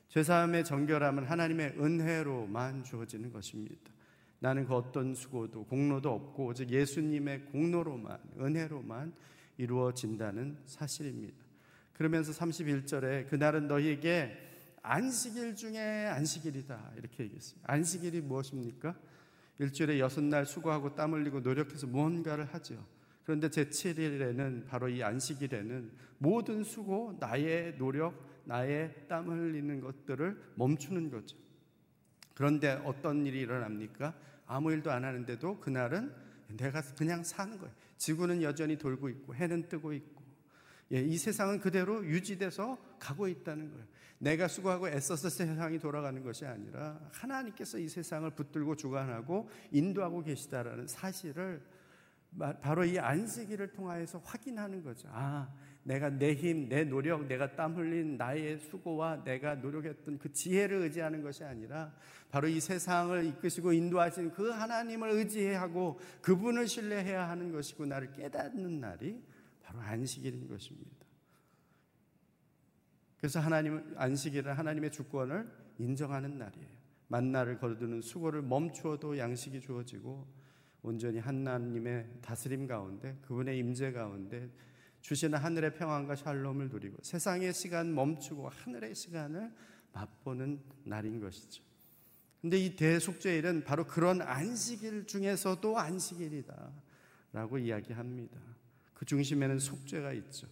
죄 0.09 0.23
사함의 0.23 0.65
정결함은 0.65 1.25
하나님의 1.25 1.75
은혜로만 1.79 2.85
주어지는 2.85 3.33
것입니다. 3.33 3.91
나는 4.39 4.67
그 4.67 4.75
어떤 4.75 5.15
수고도 5.15 5.65
공로도 5.65 6.11
없고 6.11 6.47
오직 6.47 6.71
예수님의 6.71 7.47
공로로만 7.47 8.19
은혜로만 8.39 9.13
이루어진다는 9.59 10.59
사실입니다. 10.67 11.50
그러면서 12.01 12.33
31절에 12.33 13.29
그날은 13.29 13.69
너희에게 13.69 14.35
안식일 14.81 15.55
중에 15.55 16.07
안식일이다. 16.07 16.93
이렇게 16.97 17.25
얘기했어요. 17.25 17.61
안식일이 17.65 18.23
무엇입니까? 18.23 18.99
일주일에 19.59 19.99
여섯 19.99 20.25
날 20.25 20.47
수고하고 20.47 20.95
땀 20.95 21.13
흘리고 21.13 21.41
노력해서 21.41 21.87
무언가를 21.87 22.47
하죠. 22.55 22.83
그런데 23.25 23.49
제7일에는 23.49 24.67
바로 24.67 24.89
이 24.89 25.03
안식일에는 25.03 25.91
모든 26.17 26.65
수고, 26.65 27.19
나의 27.21 27.77
노력, 27.77 28.15
나의 28.47 29.05
땀 29.07 29.29
흘리는 29.29 29.83
것들을 29.83 30.43
멈추는 30.55 31.11
거죠. 31.11 31.37
그런데 32.33 32.81
어떤 32.87 33.27
일이 33.27 33.41
일어납니까? 33.41 34.15
아무 34.47 34.73
일도 34.73 34.91
안 34.91 35.05
하는데도 35.05 35.61
그날은 35.61 36.15
내가 36.57 36.81
그냥 36.97 37.23
사는 37.23 37.59
거예요. 37.59 37.75
지구는 37.99 38.41
여전히 38.41 38.79
돌고 38.79 39.11
있고 39.11 39.35
해는 39.35 39.69
뜨고 39.69 39.93
있고 39.93 40.20
예, 40.93 41.01
이 41.01 41.17
세상은 41.17 41.61
그대로 41.61 42.05
유지돼서 42.05 42.77
가고 42.99 43.29
있다는 43.29 43.71
거예요. 43.71 43.85
내가 44.19 44.49
수고하고 44.49 44.89
애써서 44.89 45.31
세상이 45.31 45.79
돌아가는 45.79 46.23
것이 46.23 46.45
아니라 46.45 47.01
하나님께서 47.13 47.79
이 47.79 47.89
세상을 47.89 48.29
붙들고 48.31 48.77
주관하고 48.77 49.49
인도하고 49.71 50.23
계시다라는 50.23 50.87
사실을 50.87 51.63
바로 52.61 52.85
이 52.85 52.99
안식일을 52.99 53.73
통하여서 53.73 54.21
확인하는 54.25 54.85
거죠. 54.85 55.09
아, 55.11 55.53
내가 55.83 56.11
내 56.11 56.35
힘, 56.35 56.69
내 56.69 56.85
노력, 56.85 57.27
내가 57.27 57.57
땀 57.57 57.75
흘린 57.75 58.17
나의 58.17 58.59
수고와 58.59 59.25
내가 59.25 59.55
노력했던 59.57 60.19
그 60.19 60.33
지혜를 60.33 60.83
의지하는 60.83 61.23
것이 61.23 61.43
아니라 61.43 61.93
바로 62.31 62.47
이 62.47 62.61
세상을 62.61 63.25
이끄시고 63.25 63.73
인도하신 63.73 64.33
그 64.33 64.51
하나님을 64.51 65.11
의지해야 65.11 65.63
하고 65.63 65.99
그분을 66.21 66.69
신뢰해야 66.69 67.29
하는 67.29 67.51
것이고 67.51 67.87
나를 67.87 68.13
깨닫는 68.13 68.81
날이 68.81 69.21
바로 69.71 69.81
안식일인 69.81 70.49
것입니다. 70.49 71.07
그래서 73.19 73.39
하나님 73.39 73.95
안식일은 73.97 74.53
하나님의 74.53 74.91
주권을 74.91 75.49
인정하는 75.79 76.39
날이에요. 76.39 76.81
만나를 77.09 77.59
거두는 77.59 78.03
수고를 78.03 78.43
멈추어도 78.43 79.19
양식이 79.19 79.61
주어지고 79.61 80.27
온전히 80.83 81.19
하나님의 81.19 82.19
다스림 82.21 82.67
가운데 82.67 83.17
그분의 83.23 83.59
임재 83.59 83.93
가운데 83.93 84.51
주시는 85.03 85.39
하늘의 85.39 85.75
평안과 85.75 86.17
샬롬을 86.17 86.69
누리고 86.69 86.97
세상의 87.03 87.53
시간 87.55 87.95
멈추고 87.95 88.49
하늘의 88.49 88.95
시간을 88.95 89.53
맛보는 89.93 90.61
날인 90.85 91.21
것이죠. 91.21 91.63
근데 92.41 92.59
이 92.59 92.75
대속죄일은 92.75 93.65
바로 93.65 93.87
그런 93.87 94.23
안식일 94.23 95.07
중에서도 95.07 95.79
안식일이다. 95.79 96.73
라고 97.33 97.59
이야기합니다. 97.59 98.60
그 99.01 99.07
중심에는 99.07 99.59
속죄가 99.59 100.13
있죠. 100.13 100.47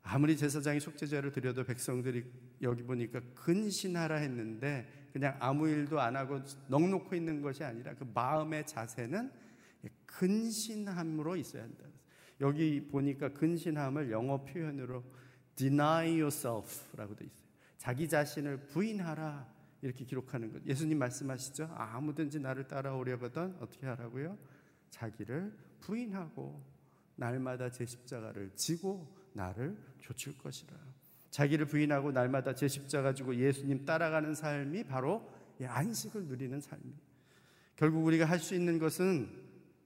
아무리 0.00 0.38
제사장이 0.38 0.80
속죄제를 0.80 1.32
드려도 1.32 1.64
백성들이 1.64 2.24
여기 2.62 2.82
보니까 2.82 3.20
근신하라 3.34 4.16
했는데 4.16 4.90
그냥 5.12 5.36
아무 5.38 5.68
일도 5.68 6.00
안 6.00 6.16
하고 6.16 6.40
넉놓고 6.68 7.14
있는 7.14 7.42
것이 7.42 7.62
아니라 7.62 7.92
그 7.94 8.10
마음의 8.14 8.66
자세는 8.66 9.30
근신함으로 10.06 11.36
있어야 11.36 11.64
한다. 11.64 11.84
여기 12.40 12.88
보니까 12.88 13.34
근신함을 13.34 14.12
영어 14.12 14.42
표현으로 14.46 15.04
deny 15.56 16.22
yourself라고 16.22 17.16
돼 17.16 17.26
있어요. 17.26 17.42
자기 17.76 18.08
자신을 18.08 18.68
부인하라 18.68 19.46
이렇게 19.82 20.06
기록하는 20.06 20.54
것. 20.54 20.64
예수님 20.64 20.96
말씀하시죠. 20.96 21.68
아무든지 21.76 22.40
나를 22.40 22.66
따라오려거든 22.66 23.56
어떻게 23.60 23.86
하라고요? 23.86 24.38
자기를 24.88 25.54
부인하고 25.80 26.77
날마다 27.18 27.68
제 27.70 27.84
십자가를 27.84 28.50
지고 28.54 29.06
나를 29.32 29.76
좇을 30.00 30.38
것이라. 30.38 30.72
자기를 31.30 31.66
부인하고 31.66 32.12
날마다 32.12 32.54
제 32.54 32.68
십자가 32.68 33.12
지고 33.12 33.34
예수님 33.34 33.84
따라가는 33.84 34.34
삶이 34.34 34.84
바로 34.84 35.28
안식을 35.60 36.24
누리는 36.24 36.60
삶이. 36.60 36.94
결국 37.76 38.04
우리가 38.04 38.24
할 38.24 38.38
수 38.38 38.54
있는 38.54 38.78
것은 38.78 39.28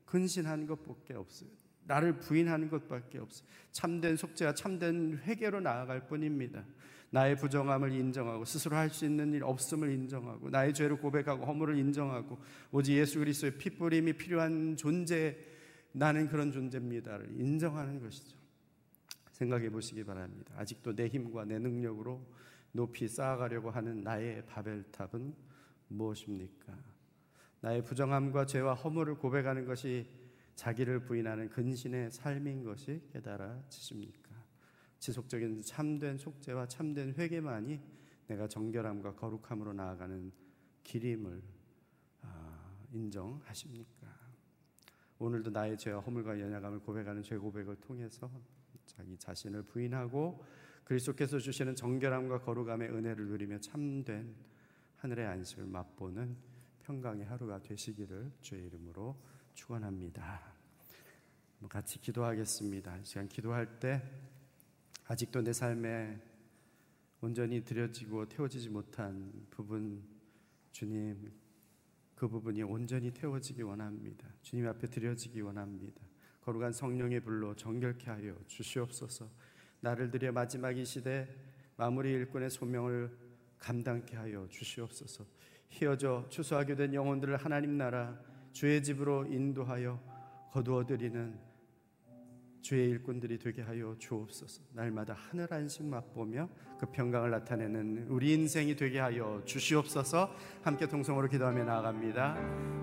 근신하는 0.05 0.66
것밖에 0.66 1.14
없어요. 1.14 1.49
나를 1.85 2.18
부인하는 2.18 2.68
것밖에 2.68 3.18
없어요. 3.18 3.49
참된 3.72 4.16
속죄와 4.16 4.55
참된 4.55 5.18
회개로 5.24 5.61
나아갈 5.61 6.07
뿐입니다. 6.07 6.64
나의 7.11 7.37
부정함을 7.37 7.93
인정하고 7.93 8.45
스스로 8.45 8.76
할 8.76 8.89
수 8.91 9.05
있는 9.05 9.33
일 9.33 9.43
없음을 9.43 9.91
인정하고 9.91 10.51
나의 10.51 10.72
죄를 10.72 10.97
고백하고 10.97 11.45
허물을 11.45 11.76
인정하고 11.76 12.39
오직 12.70 12.95
예수 12.95 13.18
그리스도의 13.18 13.59
피 13.59 13.70
뿌림이 13.70 14.14
필요한 14.14 14.76
존재 14.76 15.37
나는 15.93 16.28
그런 16.28 16.51
존재입니다를 16.51 17.38
인정하는 17.38 18.01
것이죠. 18.01 18.36
생각해 19.32 19.70
보시기 19.70 20.05
바랍니다. 20.05 20.55
아직도 20.57 20.95
내 20.95 21.09
힘과 21.09 21.45
내 21.45 21.59
능력으로 21.59 22.24
높이 22.72 23.09
쌓아가려고 23.09 23.70
하는 23.70 24.03
나의 24.03 24.47
바벨탑은 24.47 25.34
무엇입니까? 25.88 26.72
나의 27.61 27.84
부정함과 27.84 28.47
죄와 28.47 28.74
허물을 28.74 29.16
고백하는 29.16 29.66
것이 29.66 30.09
자기를 30.55 31.01
부인하는 31.05 31.49
근신의 31.49 32.11
삶인 32.11 32.64
것이 32.64 33.03
깨달아지십니까? 33.12 34.30
지속적인 34.99 35.62
참된 35.62 36.16
속죄와 36.16 36.66
참된 36.68 37.14
회개만이 37.14 37.80
내가 38.28 38.47
정결함과 38.47 39.14
거룩함으로 39.14 39.72
나아가는 39.72 40.32
길임을 40.84 41.43
아, 42.22 42.74
인정하십니까? 42.93 44.01
오늘도 45.23 45.51
나의 45.51 45.79
죄와 45.79 46.01
허물과 46.01 46.41
연약함을 46.41 46.81
고백하는 46.81 47.23
죄 47.23 47.37
고백을 47.37 47.77
통해서 47.77 48.29
자기 48.87 49.16
자신을 49.16 49.62
부인하고 49.62 50.45
그리스도께서 50.83 51.39
주시는 51.39 51.77
정결함과 51.77 52.41
거룩함의 52.41 52.89
은혜를 52.89 53.29
누리며 53.29 53.61
참된 53.61 54.35
하늘의 54.97 55.25
안식을 55.27 55.66
맛보는 55.66 56.37
평강의 56.83 57.25
하루가 57.27 57.62
되시기를 57.62 58.33
주의 58.41 58.66
이름으로 58.66 59.16
축원합니다. 59.55 60.55
같이 61.68 62.01
기도하겠습니다. 62.01 63.05
시간 63.05 63.29
기도할 63.29 63.79
때 63.79 64.03
아직도 65.07 65.43
내 65.43 65.53
삶에 65.53 66.20
온전히 67.20 67.62
드려지고 67.62 68.29
태워지지 68.29 68.70
못한 68.70 69.47
부분 69.51 70.03
주님 70.73 71.41
그 72.23 72.29
부분이 72.29 72.62
온전히 72.62 73.11
태워지기 73.11 73.62
원합니다. 73.62 74.29
주님 74.43 74.68
앞에 74.68 74.87
드려지기 74.87 75.41
원합니다. 75.41 76.01
거룩한 76.43 76.70
성령의 76.70 77.18
불로 77.18 77.53
정결케 77.57 78.09
하여 78.12 78.37
주시옵소서. 78.47 79.29
나를 79.81 80.09
들여 80.09 80.31
마지막 80.31 80.79
이 80.79 80.85
시대 80.85 81.27
마무리 81.77 82.12
일꾼의 82.12 82.49
소명을 82.49 83.11
감당케 83.59 84.16
하여 84.16 84.47
주시옵소서. 84.49 85.27
휘어져 85.68 86.25
추수하게 86.29 86.77
된 86.77 86.95
영혼들을 86.95 87.37
하나님 87.39 87.77
나라 87.77 88.16
주의 88.53 88.81
집으로 88.81 89.27
인도하여 89.27 89.99
거두어들이는 90.53 91.37
주의 92.63 92.91
일꾼들이 92.91 93.39
되게 93.39 93.61
하여 93.61 93.95
주옵소서. 93.99 94.63
날마다 94.73 95.17
하늘 95.29 95.53
안식 95.53 95.85
맛보며 95.85 96.49
그 96.79 96.87
평강을 96.87 97.31
나타내는 97.31 98.07
우리 98.09 98.33
인생이 98.35 98.77
되게 98.77 99.01
하여 99.01 99.43
주시옵소서. 99.45 100.33
함께 100.63 100.87
동성으로 100.87 101.29
기도하며 101.29 101.65
나아갑니다. 101.65 102.37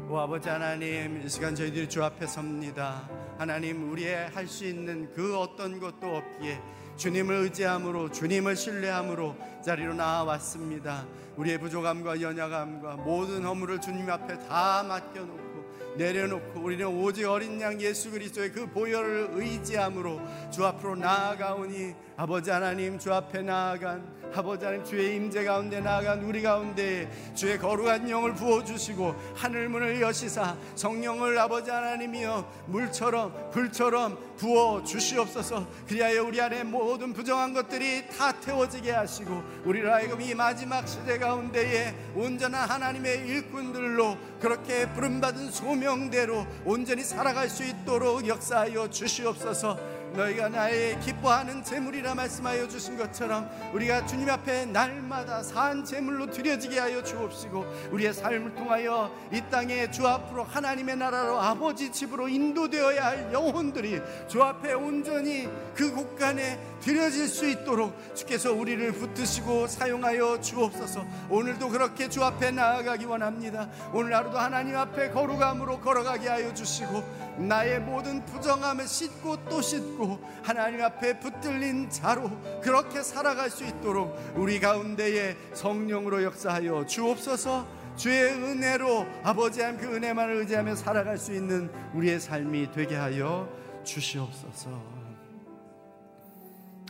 오 0.09 0.17
아버지 0.17 0.49
하나님, 0.49 1.21
이 1.21 1.29
시간 1.29 1.55
저희들이 1.55 1.87
주 1.87 2.03
앞에 2.03 2.27
섭니다. 2.27 3.09
하나님, 3.37 3.89
우리의 3.89 4.29
할 4.29 4.47
수 4.47 4.65
있는 4.65 5.11
그 5.13 5.37
어떤 5.37 5.79
것도 5.79 6.07
없기에 6.07 6.59
주님을 6.97 7.35
의지함으로 7.35 8.11
주님을 8.11 8.57
신뢰함으로 8.57 9.37
자리로 9.63 9.93
나와왔습니다. 9.93 11.07
우리의 11.37 11.57
부족함과 11.59 12.19
연약함과 12.19 12.97
모든 12.97 13.45
허물을 13.45 13.79
주님 13.79 14.09
앞에 14.09 14.39
다 14.39 14.83
맡겨놓고 14.83 15.48
내려놓고 15.95 16.61
우리는 16.61 16.85
오직 16.87 17.25
어린 17.25 17.59
양 17.61 17.79
예수 17.81 18.11
그리스도의 18.11 18.51
그 18.51 18.67
보혈을 18.67 19.29
의지함으로 19.33 20.21
주 20.51 20.65
앞으로 20.65 20.95
나아가오니 20.95 21.93
아버지 22.15 22.51
하나님 22.51 22.97
주 22.99 23.13
앞에 23.13 23.41
나아간 23.41 24.19
아버지 24.33 24.63
하나님 24.63 24.85
주의 24.85 25.15
임재 25.15 25.43
가운데 25.43 25.79
나아간 25.79 26.23
우리 26.23 26.41
가운데 26.41 27.09
주의 27.33 27.57
거룩한 27.57 28.09
영을 28.09 28.33
부어 28.35 28.63
주시고 28.63 29.15
하늘 29.35 29.69
문을 29.69 30.01
여시사 30.01 30.55
성령을 30.75 31.37
아버지 31.39 31.71
하나님이여 31.71 32.65
물처럼 32.67 33.49
불처럼 33.51 34.17
부어 34.37 34.83
주시옵소서. 34.83 35.67
그리하여 35.87 36.23
우리 36.23 36.39
안에 36.39 36.63
모든 36.63 37.11
부정한 37.11 37.53
것들이 37.53 38.07
다 38.07 38.31
태워지게 38.31 38.91
하시고 38.91 39.43
우리를 39.65 39.91
하여금 39.91 40.21
이 40.21 40.33
마지막 40.33 40.87
시대 40.87 41.17
가운데에 41.17 41.93
온전한 42.15 42.69
하나님의 42.69 43.27
일꾼들로 43.27 44.17
그렇게 44.39 44.91
부름받은 44.93 45.51
소명대로 45.51 46.45
온전히 46.65 47.03
살아갈 47.03 47.49
수 47.49 47.63
있도록 47.63 48.27
역사하여 48.27 48.89
주시옵소서 48.89 49.98
너희가 50.13 50.49
나의 50.49 50.99
기뻐하는 50.99 51.63
재물이라 51.63 52.15
말씀하여 52.15 52.67
주신 52.67 52.97
것처럼 52.97 53.49
우리가 53.73 54.05
주님 54.05 54.29
앞에 54.29 54.65
날마다 54.65 55.43
산 55.43 55.85
재물로 55.85 56.29
드려지게 56.31 56.79
하여 56.79 57.03
주옵시고 57.03 57.89
우리의 57.91 58.13
삶을 58.13 58.55
통하여 58.55 59.11
이 59.31 59.41
땅에 59.49 59.89
주 59.91 60.07
앞으로 60.07 60.43
하나님의 60.43 60.97
나라로 60.97 61.39
아버지 61.39 61.91
집으로 61.91 62.27
인도되어야 62.27 63.05
할 63.05 63.33
영혼들이 63.33 64.01
주 64.27 64.41
앞에 64.41 64.73
온전히 64.73 65.47
그 65.75 65.93
곳간에 65.93 66.59
드려질 66.81 67.27
수 67.27 67.47
있도록 67.47 67.93
주께서 68.15 68.53
우리를 68.53 68.91
붙드시고 68.93 69.67
사용하여 69.67 70.39
주옵소서. 70.41 71.05
오늘도 71.29 71.69
그렇게 71.69 72.07
주 72.07 72.23
앞에 72.23 72.51
나아가기 72.51 73.05
원합니다. 73.05 73.69
오늘 73.93 74.15
하루도 74.15 74.37
하나님 74.37 74.75
앞에 74.77 75.09
거룩함으로 75.11 75.81
걸어가게 75.81 76.29
하여 76.29 76.53
주시고 76.53 77.03
나의 77.37 77.79
모든 77.81 78.23
부정함을 78.25 78.87
씻고 78.87 79.45
또 79.45 79.61
씻고 79.61 79.98
하나님 80.43 80.81
앞에 80.81 81.19
붙들린 81.19 81.89
자로 81.89 82.29
그렇게 82.61 83.01
살아갈 83.01 83.49
수 83.49 83.65
있도록 83.65 84.15
우리 84.35 84.59
가운데에 84.59 85.35
성령으로 85.53 86.23
역사하여 86.23 86.85
주옵소서. 86.85 87.79
주의 87.95 88.31
은혜로 88.31 89.05
아버지 89.23 89.61
하나님 89.61 89.81
그 89.81 89.95
은혜만을 89.95 90.35
의지하며 90.35 90.75
살아갈 90.75 91.17
수 91.17 91.33
있는 91.33 91.69
우리의 91.93 92.19
삶이 92.19 92.71
되게 92.71 92.95
하여 92.95 93.49
주시옵소서. 93.83 94.99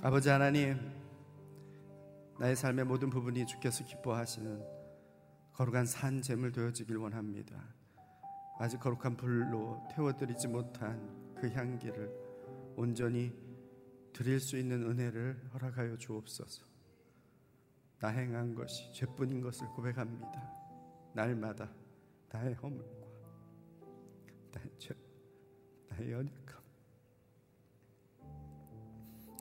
아버지 0.04 0.30
하나님 0.30 0.80
나의 2.40 2.56
삶의 2.56 2.86
모든 2.86 3.10
부분이 3.10 3.46
주께서 3.46 3.84
기뻐하시는 3.84 4.64
거룩한 5.54 5.86
산 5.86 6.22
제물 6.22 6.52
되어지길 6.52 6.96
원합니다. 6.96 7.56
아직 8.60 8.80
거룩한 8.80 9.18
불로 9.18 9.82
태워드리지 9.94 10.48
못한 10.48 11.00
그 11.36 11.50
향기를 11.50 12.10
온전히 12.80 13.38
드릴 14.14 14.40
수 14.40 14.58
있는 14.58 14.82
은혜를 14.84 15.50
허락하여 15.54 15.98
주옵소서. 15.98 16.66
나 18.00 18.08
행한 18.08 18.56
것이 18.56 18.90
죄뿐인 18.94 19.42
것을 19.42 19.68
고백합니다. 19.68 20.50
날마다 21.14 21.70
나의 22.30 22.54
허물과 22.54 23.06
나의 24.54 24.72
죄, 24.78 24.96
나의 25.90 26.10
연약함 26.10 26.64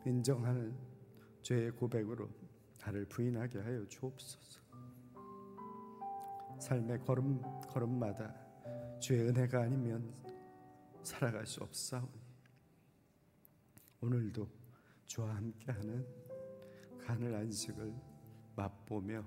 인정하는 0.05 0.77
죄의 1.43 1.71
고백으로 1.71 2.29
나를 2.81 3.05
부인하게 3.05 3.61
하여 3.61 3.87
주옵소서. 3.87 4.61
삶의 6.59 7.05
걸음 7.05 7.41
걸음마다 7.69 8.35
주의 8.99 9.29
은혜가 9.29 9.61
아니면 9.61 10.13
살아갈 11.05 11.47
수 11.47 11.63
없사오니 11.63 12.28
오늘도 14.01 14.49
주와 15.07 15.35
함께하는 15.37 16.07
간을 17.01 17.35
안식을 17.35 17.95
맛보며 18.55 19.27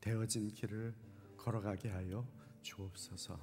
되어진 0.00 0.48
길을 0.48 0.94
걸어가게 1.36 1.90
하여 1.90 2.26
주옵소서. 2.62 3.38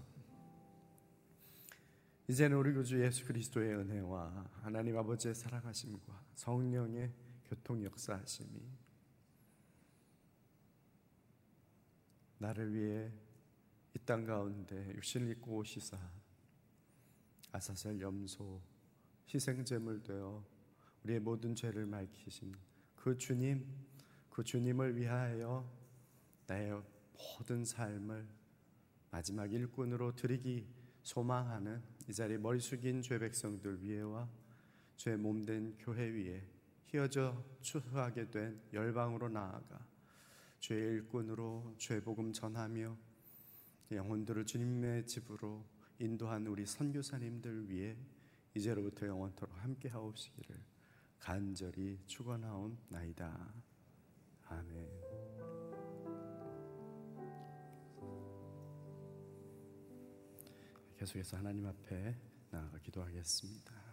이제는 2.27 2.57
우리 2.57 2.73
구주 2.73 3.03
예수 3.03 3.25
그리스도의 3.25 3.75
은혜와 3.75 4.49
하나님 4.61 4.97
아버지의 4.97 5.35
사랑하심과 5.35 6.23
성령의 6.35 7.11
교통 7.45 7.83
역사하심이 7.83 8.61
나를 12.39 12.73
위해 12.73 13.11
이 13.95 13.99
땅 14.05 14.25
가운데 14.25 14.93
육신을 14.95 15.29
입고 15.31 15.57
오시사 15.57 15.97
아사셀 17.51 18.01
염소 18.01 18.59
희생제물 19.27 20.03
되어 20.03 20.43
우리의 21.03 21.19
모든 21.19 21.55
죄를 21.55 21.89
밝히신 21.89 22.53
그 22.95 23.17
주님 23.17 23.65
그 24.29 24.43
주님을 24.43 24.95
위하여 24.95 25.69
나의 26.47 26.81
모든 27.37 27.63
삶을 27.63 28.27
마지막 29.11 29.51
일꾼으로 29.51 30.15
드리기 30.15 30.65
소망하는 31.03 31.81
이 32.07 32.13
자리에 32.13 32.37
머리 32.37 32.59
숙인 32.59 33.01
죄 33.01 33.19
백성들 33.19 33.83
위에와 33.83 34.27
죄 34.97 35.15
몸된 35.15 35.77
교회 35.77 36.07
위에 36.09 36.43
휘어져 36.87 37.43
추수하게 37.61 38.31
된 38.31 38.61
열방으로 38.71 39.29
나아가 39.29 39.85
죄 40.59 40.75
일꾼으로 40.75 41.75
죄 41.77 42.01
복음 42.01 42.31
전하며 42.31 42.97
영혼들을 43.91 44.45
주님의 44.45 45.05
집으로 45.05 45.65
인도한 45.99 46.47
우리 46.47 46.65
선교사님들 46.65 47.69
위해 47.69 47.95
이제로부터 48.55 49.07
영원토록 49.07 49.55
함께 49.63 49.89
하옵시기를 49.89 50.55
간절히 51.19 51.99
축원하옵나이다. 52.05 53.53
아멘. 54.45 54.89
계속해서 60.97 61.37
하나님 61.37 61.65
앞에 61.65 62.15
나아가 62.51 62.77
기도하겠습니다. 62.79 63.92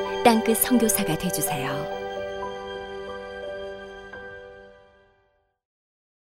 땅끝 0.31 0.59
성교사가 0.59 1.17
되주세요 1.17 2.00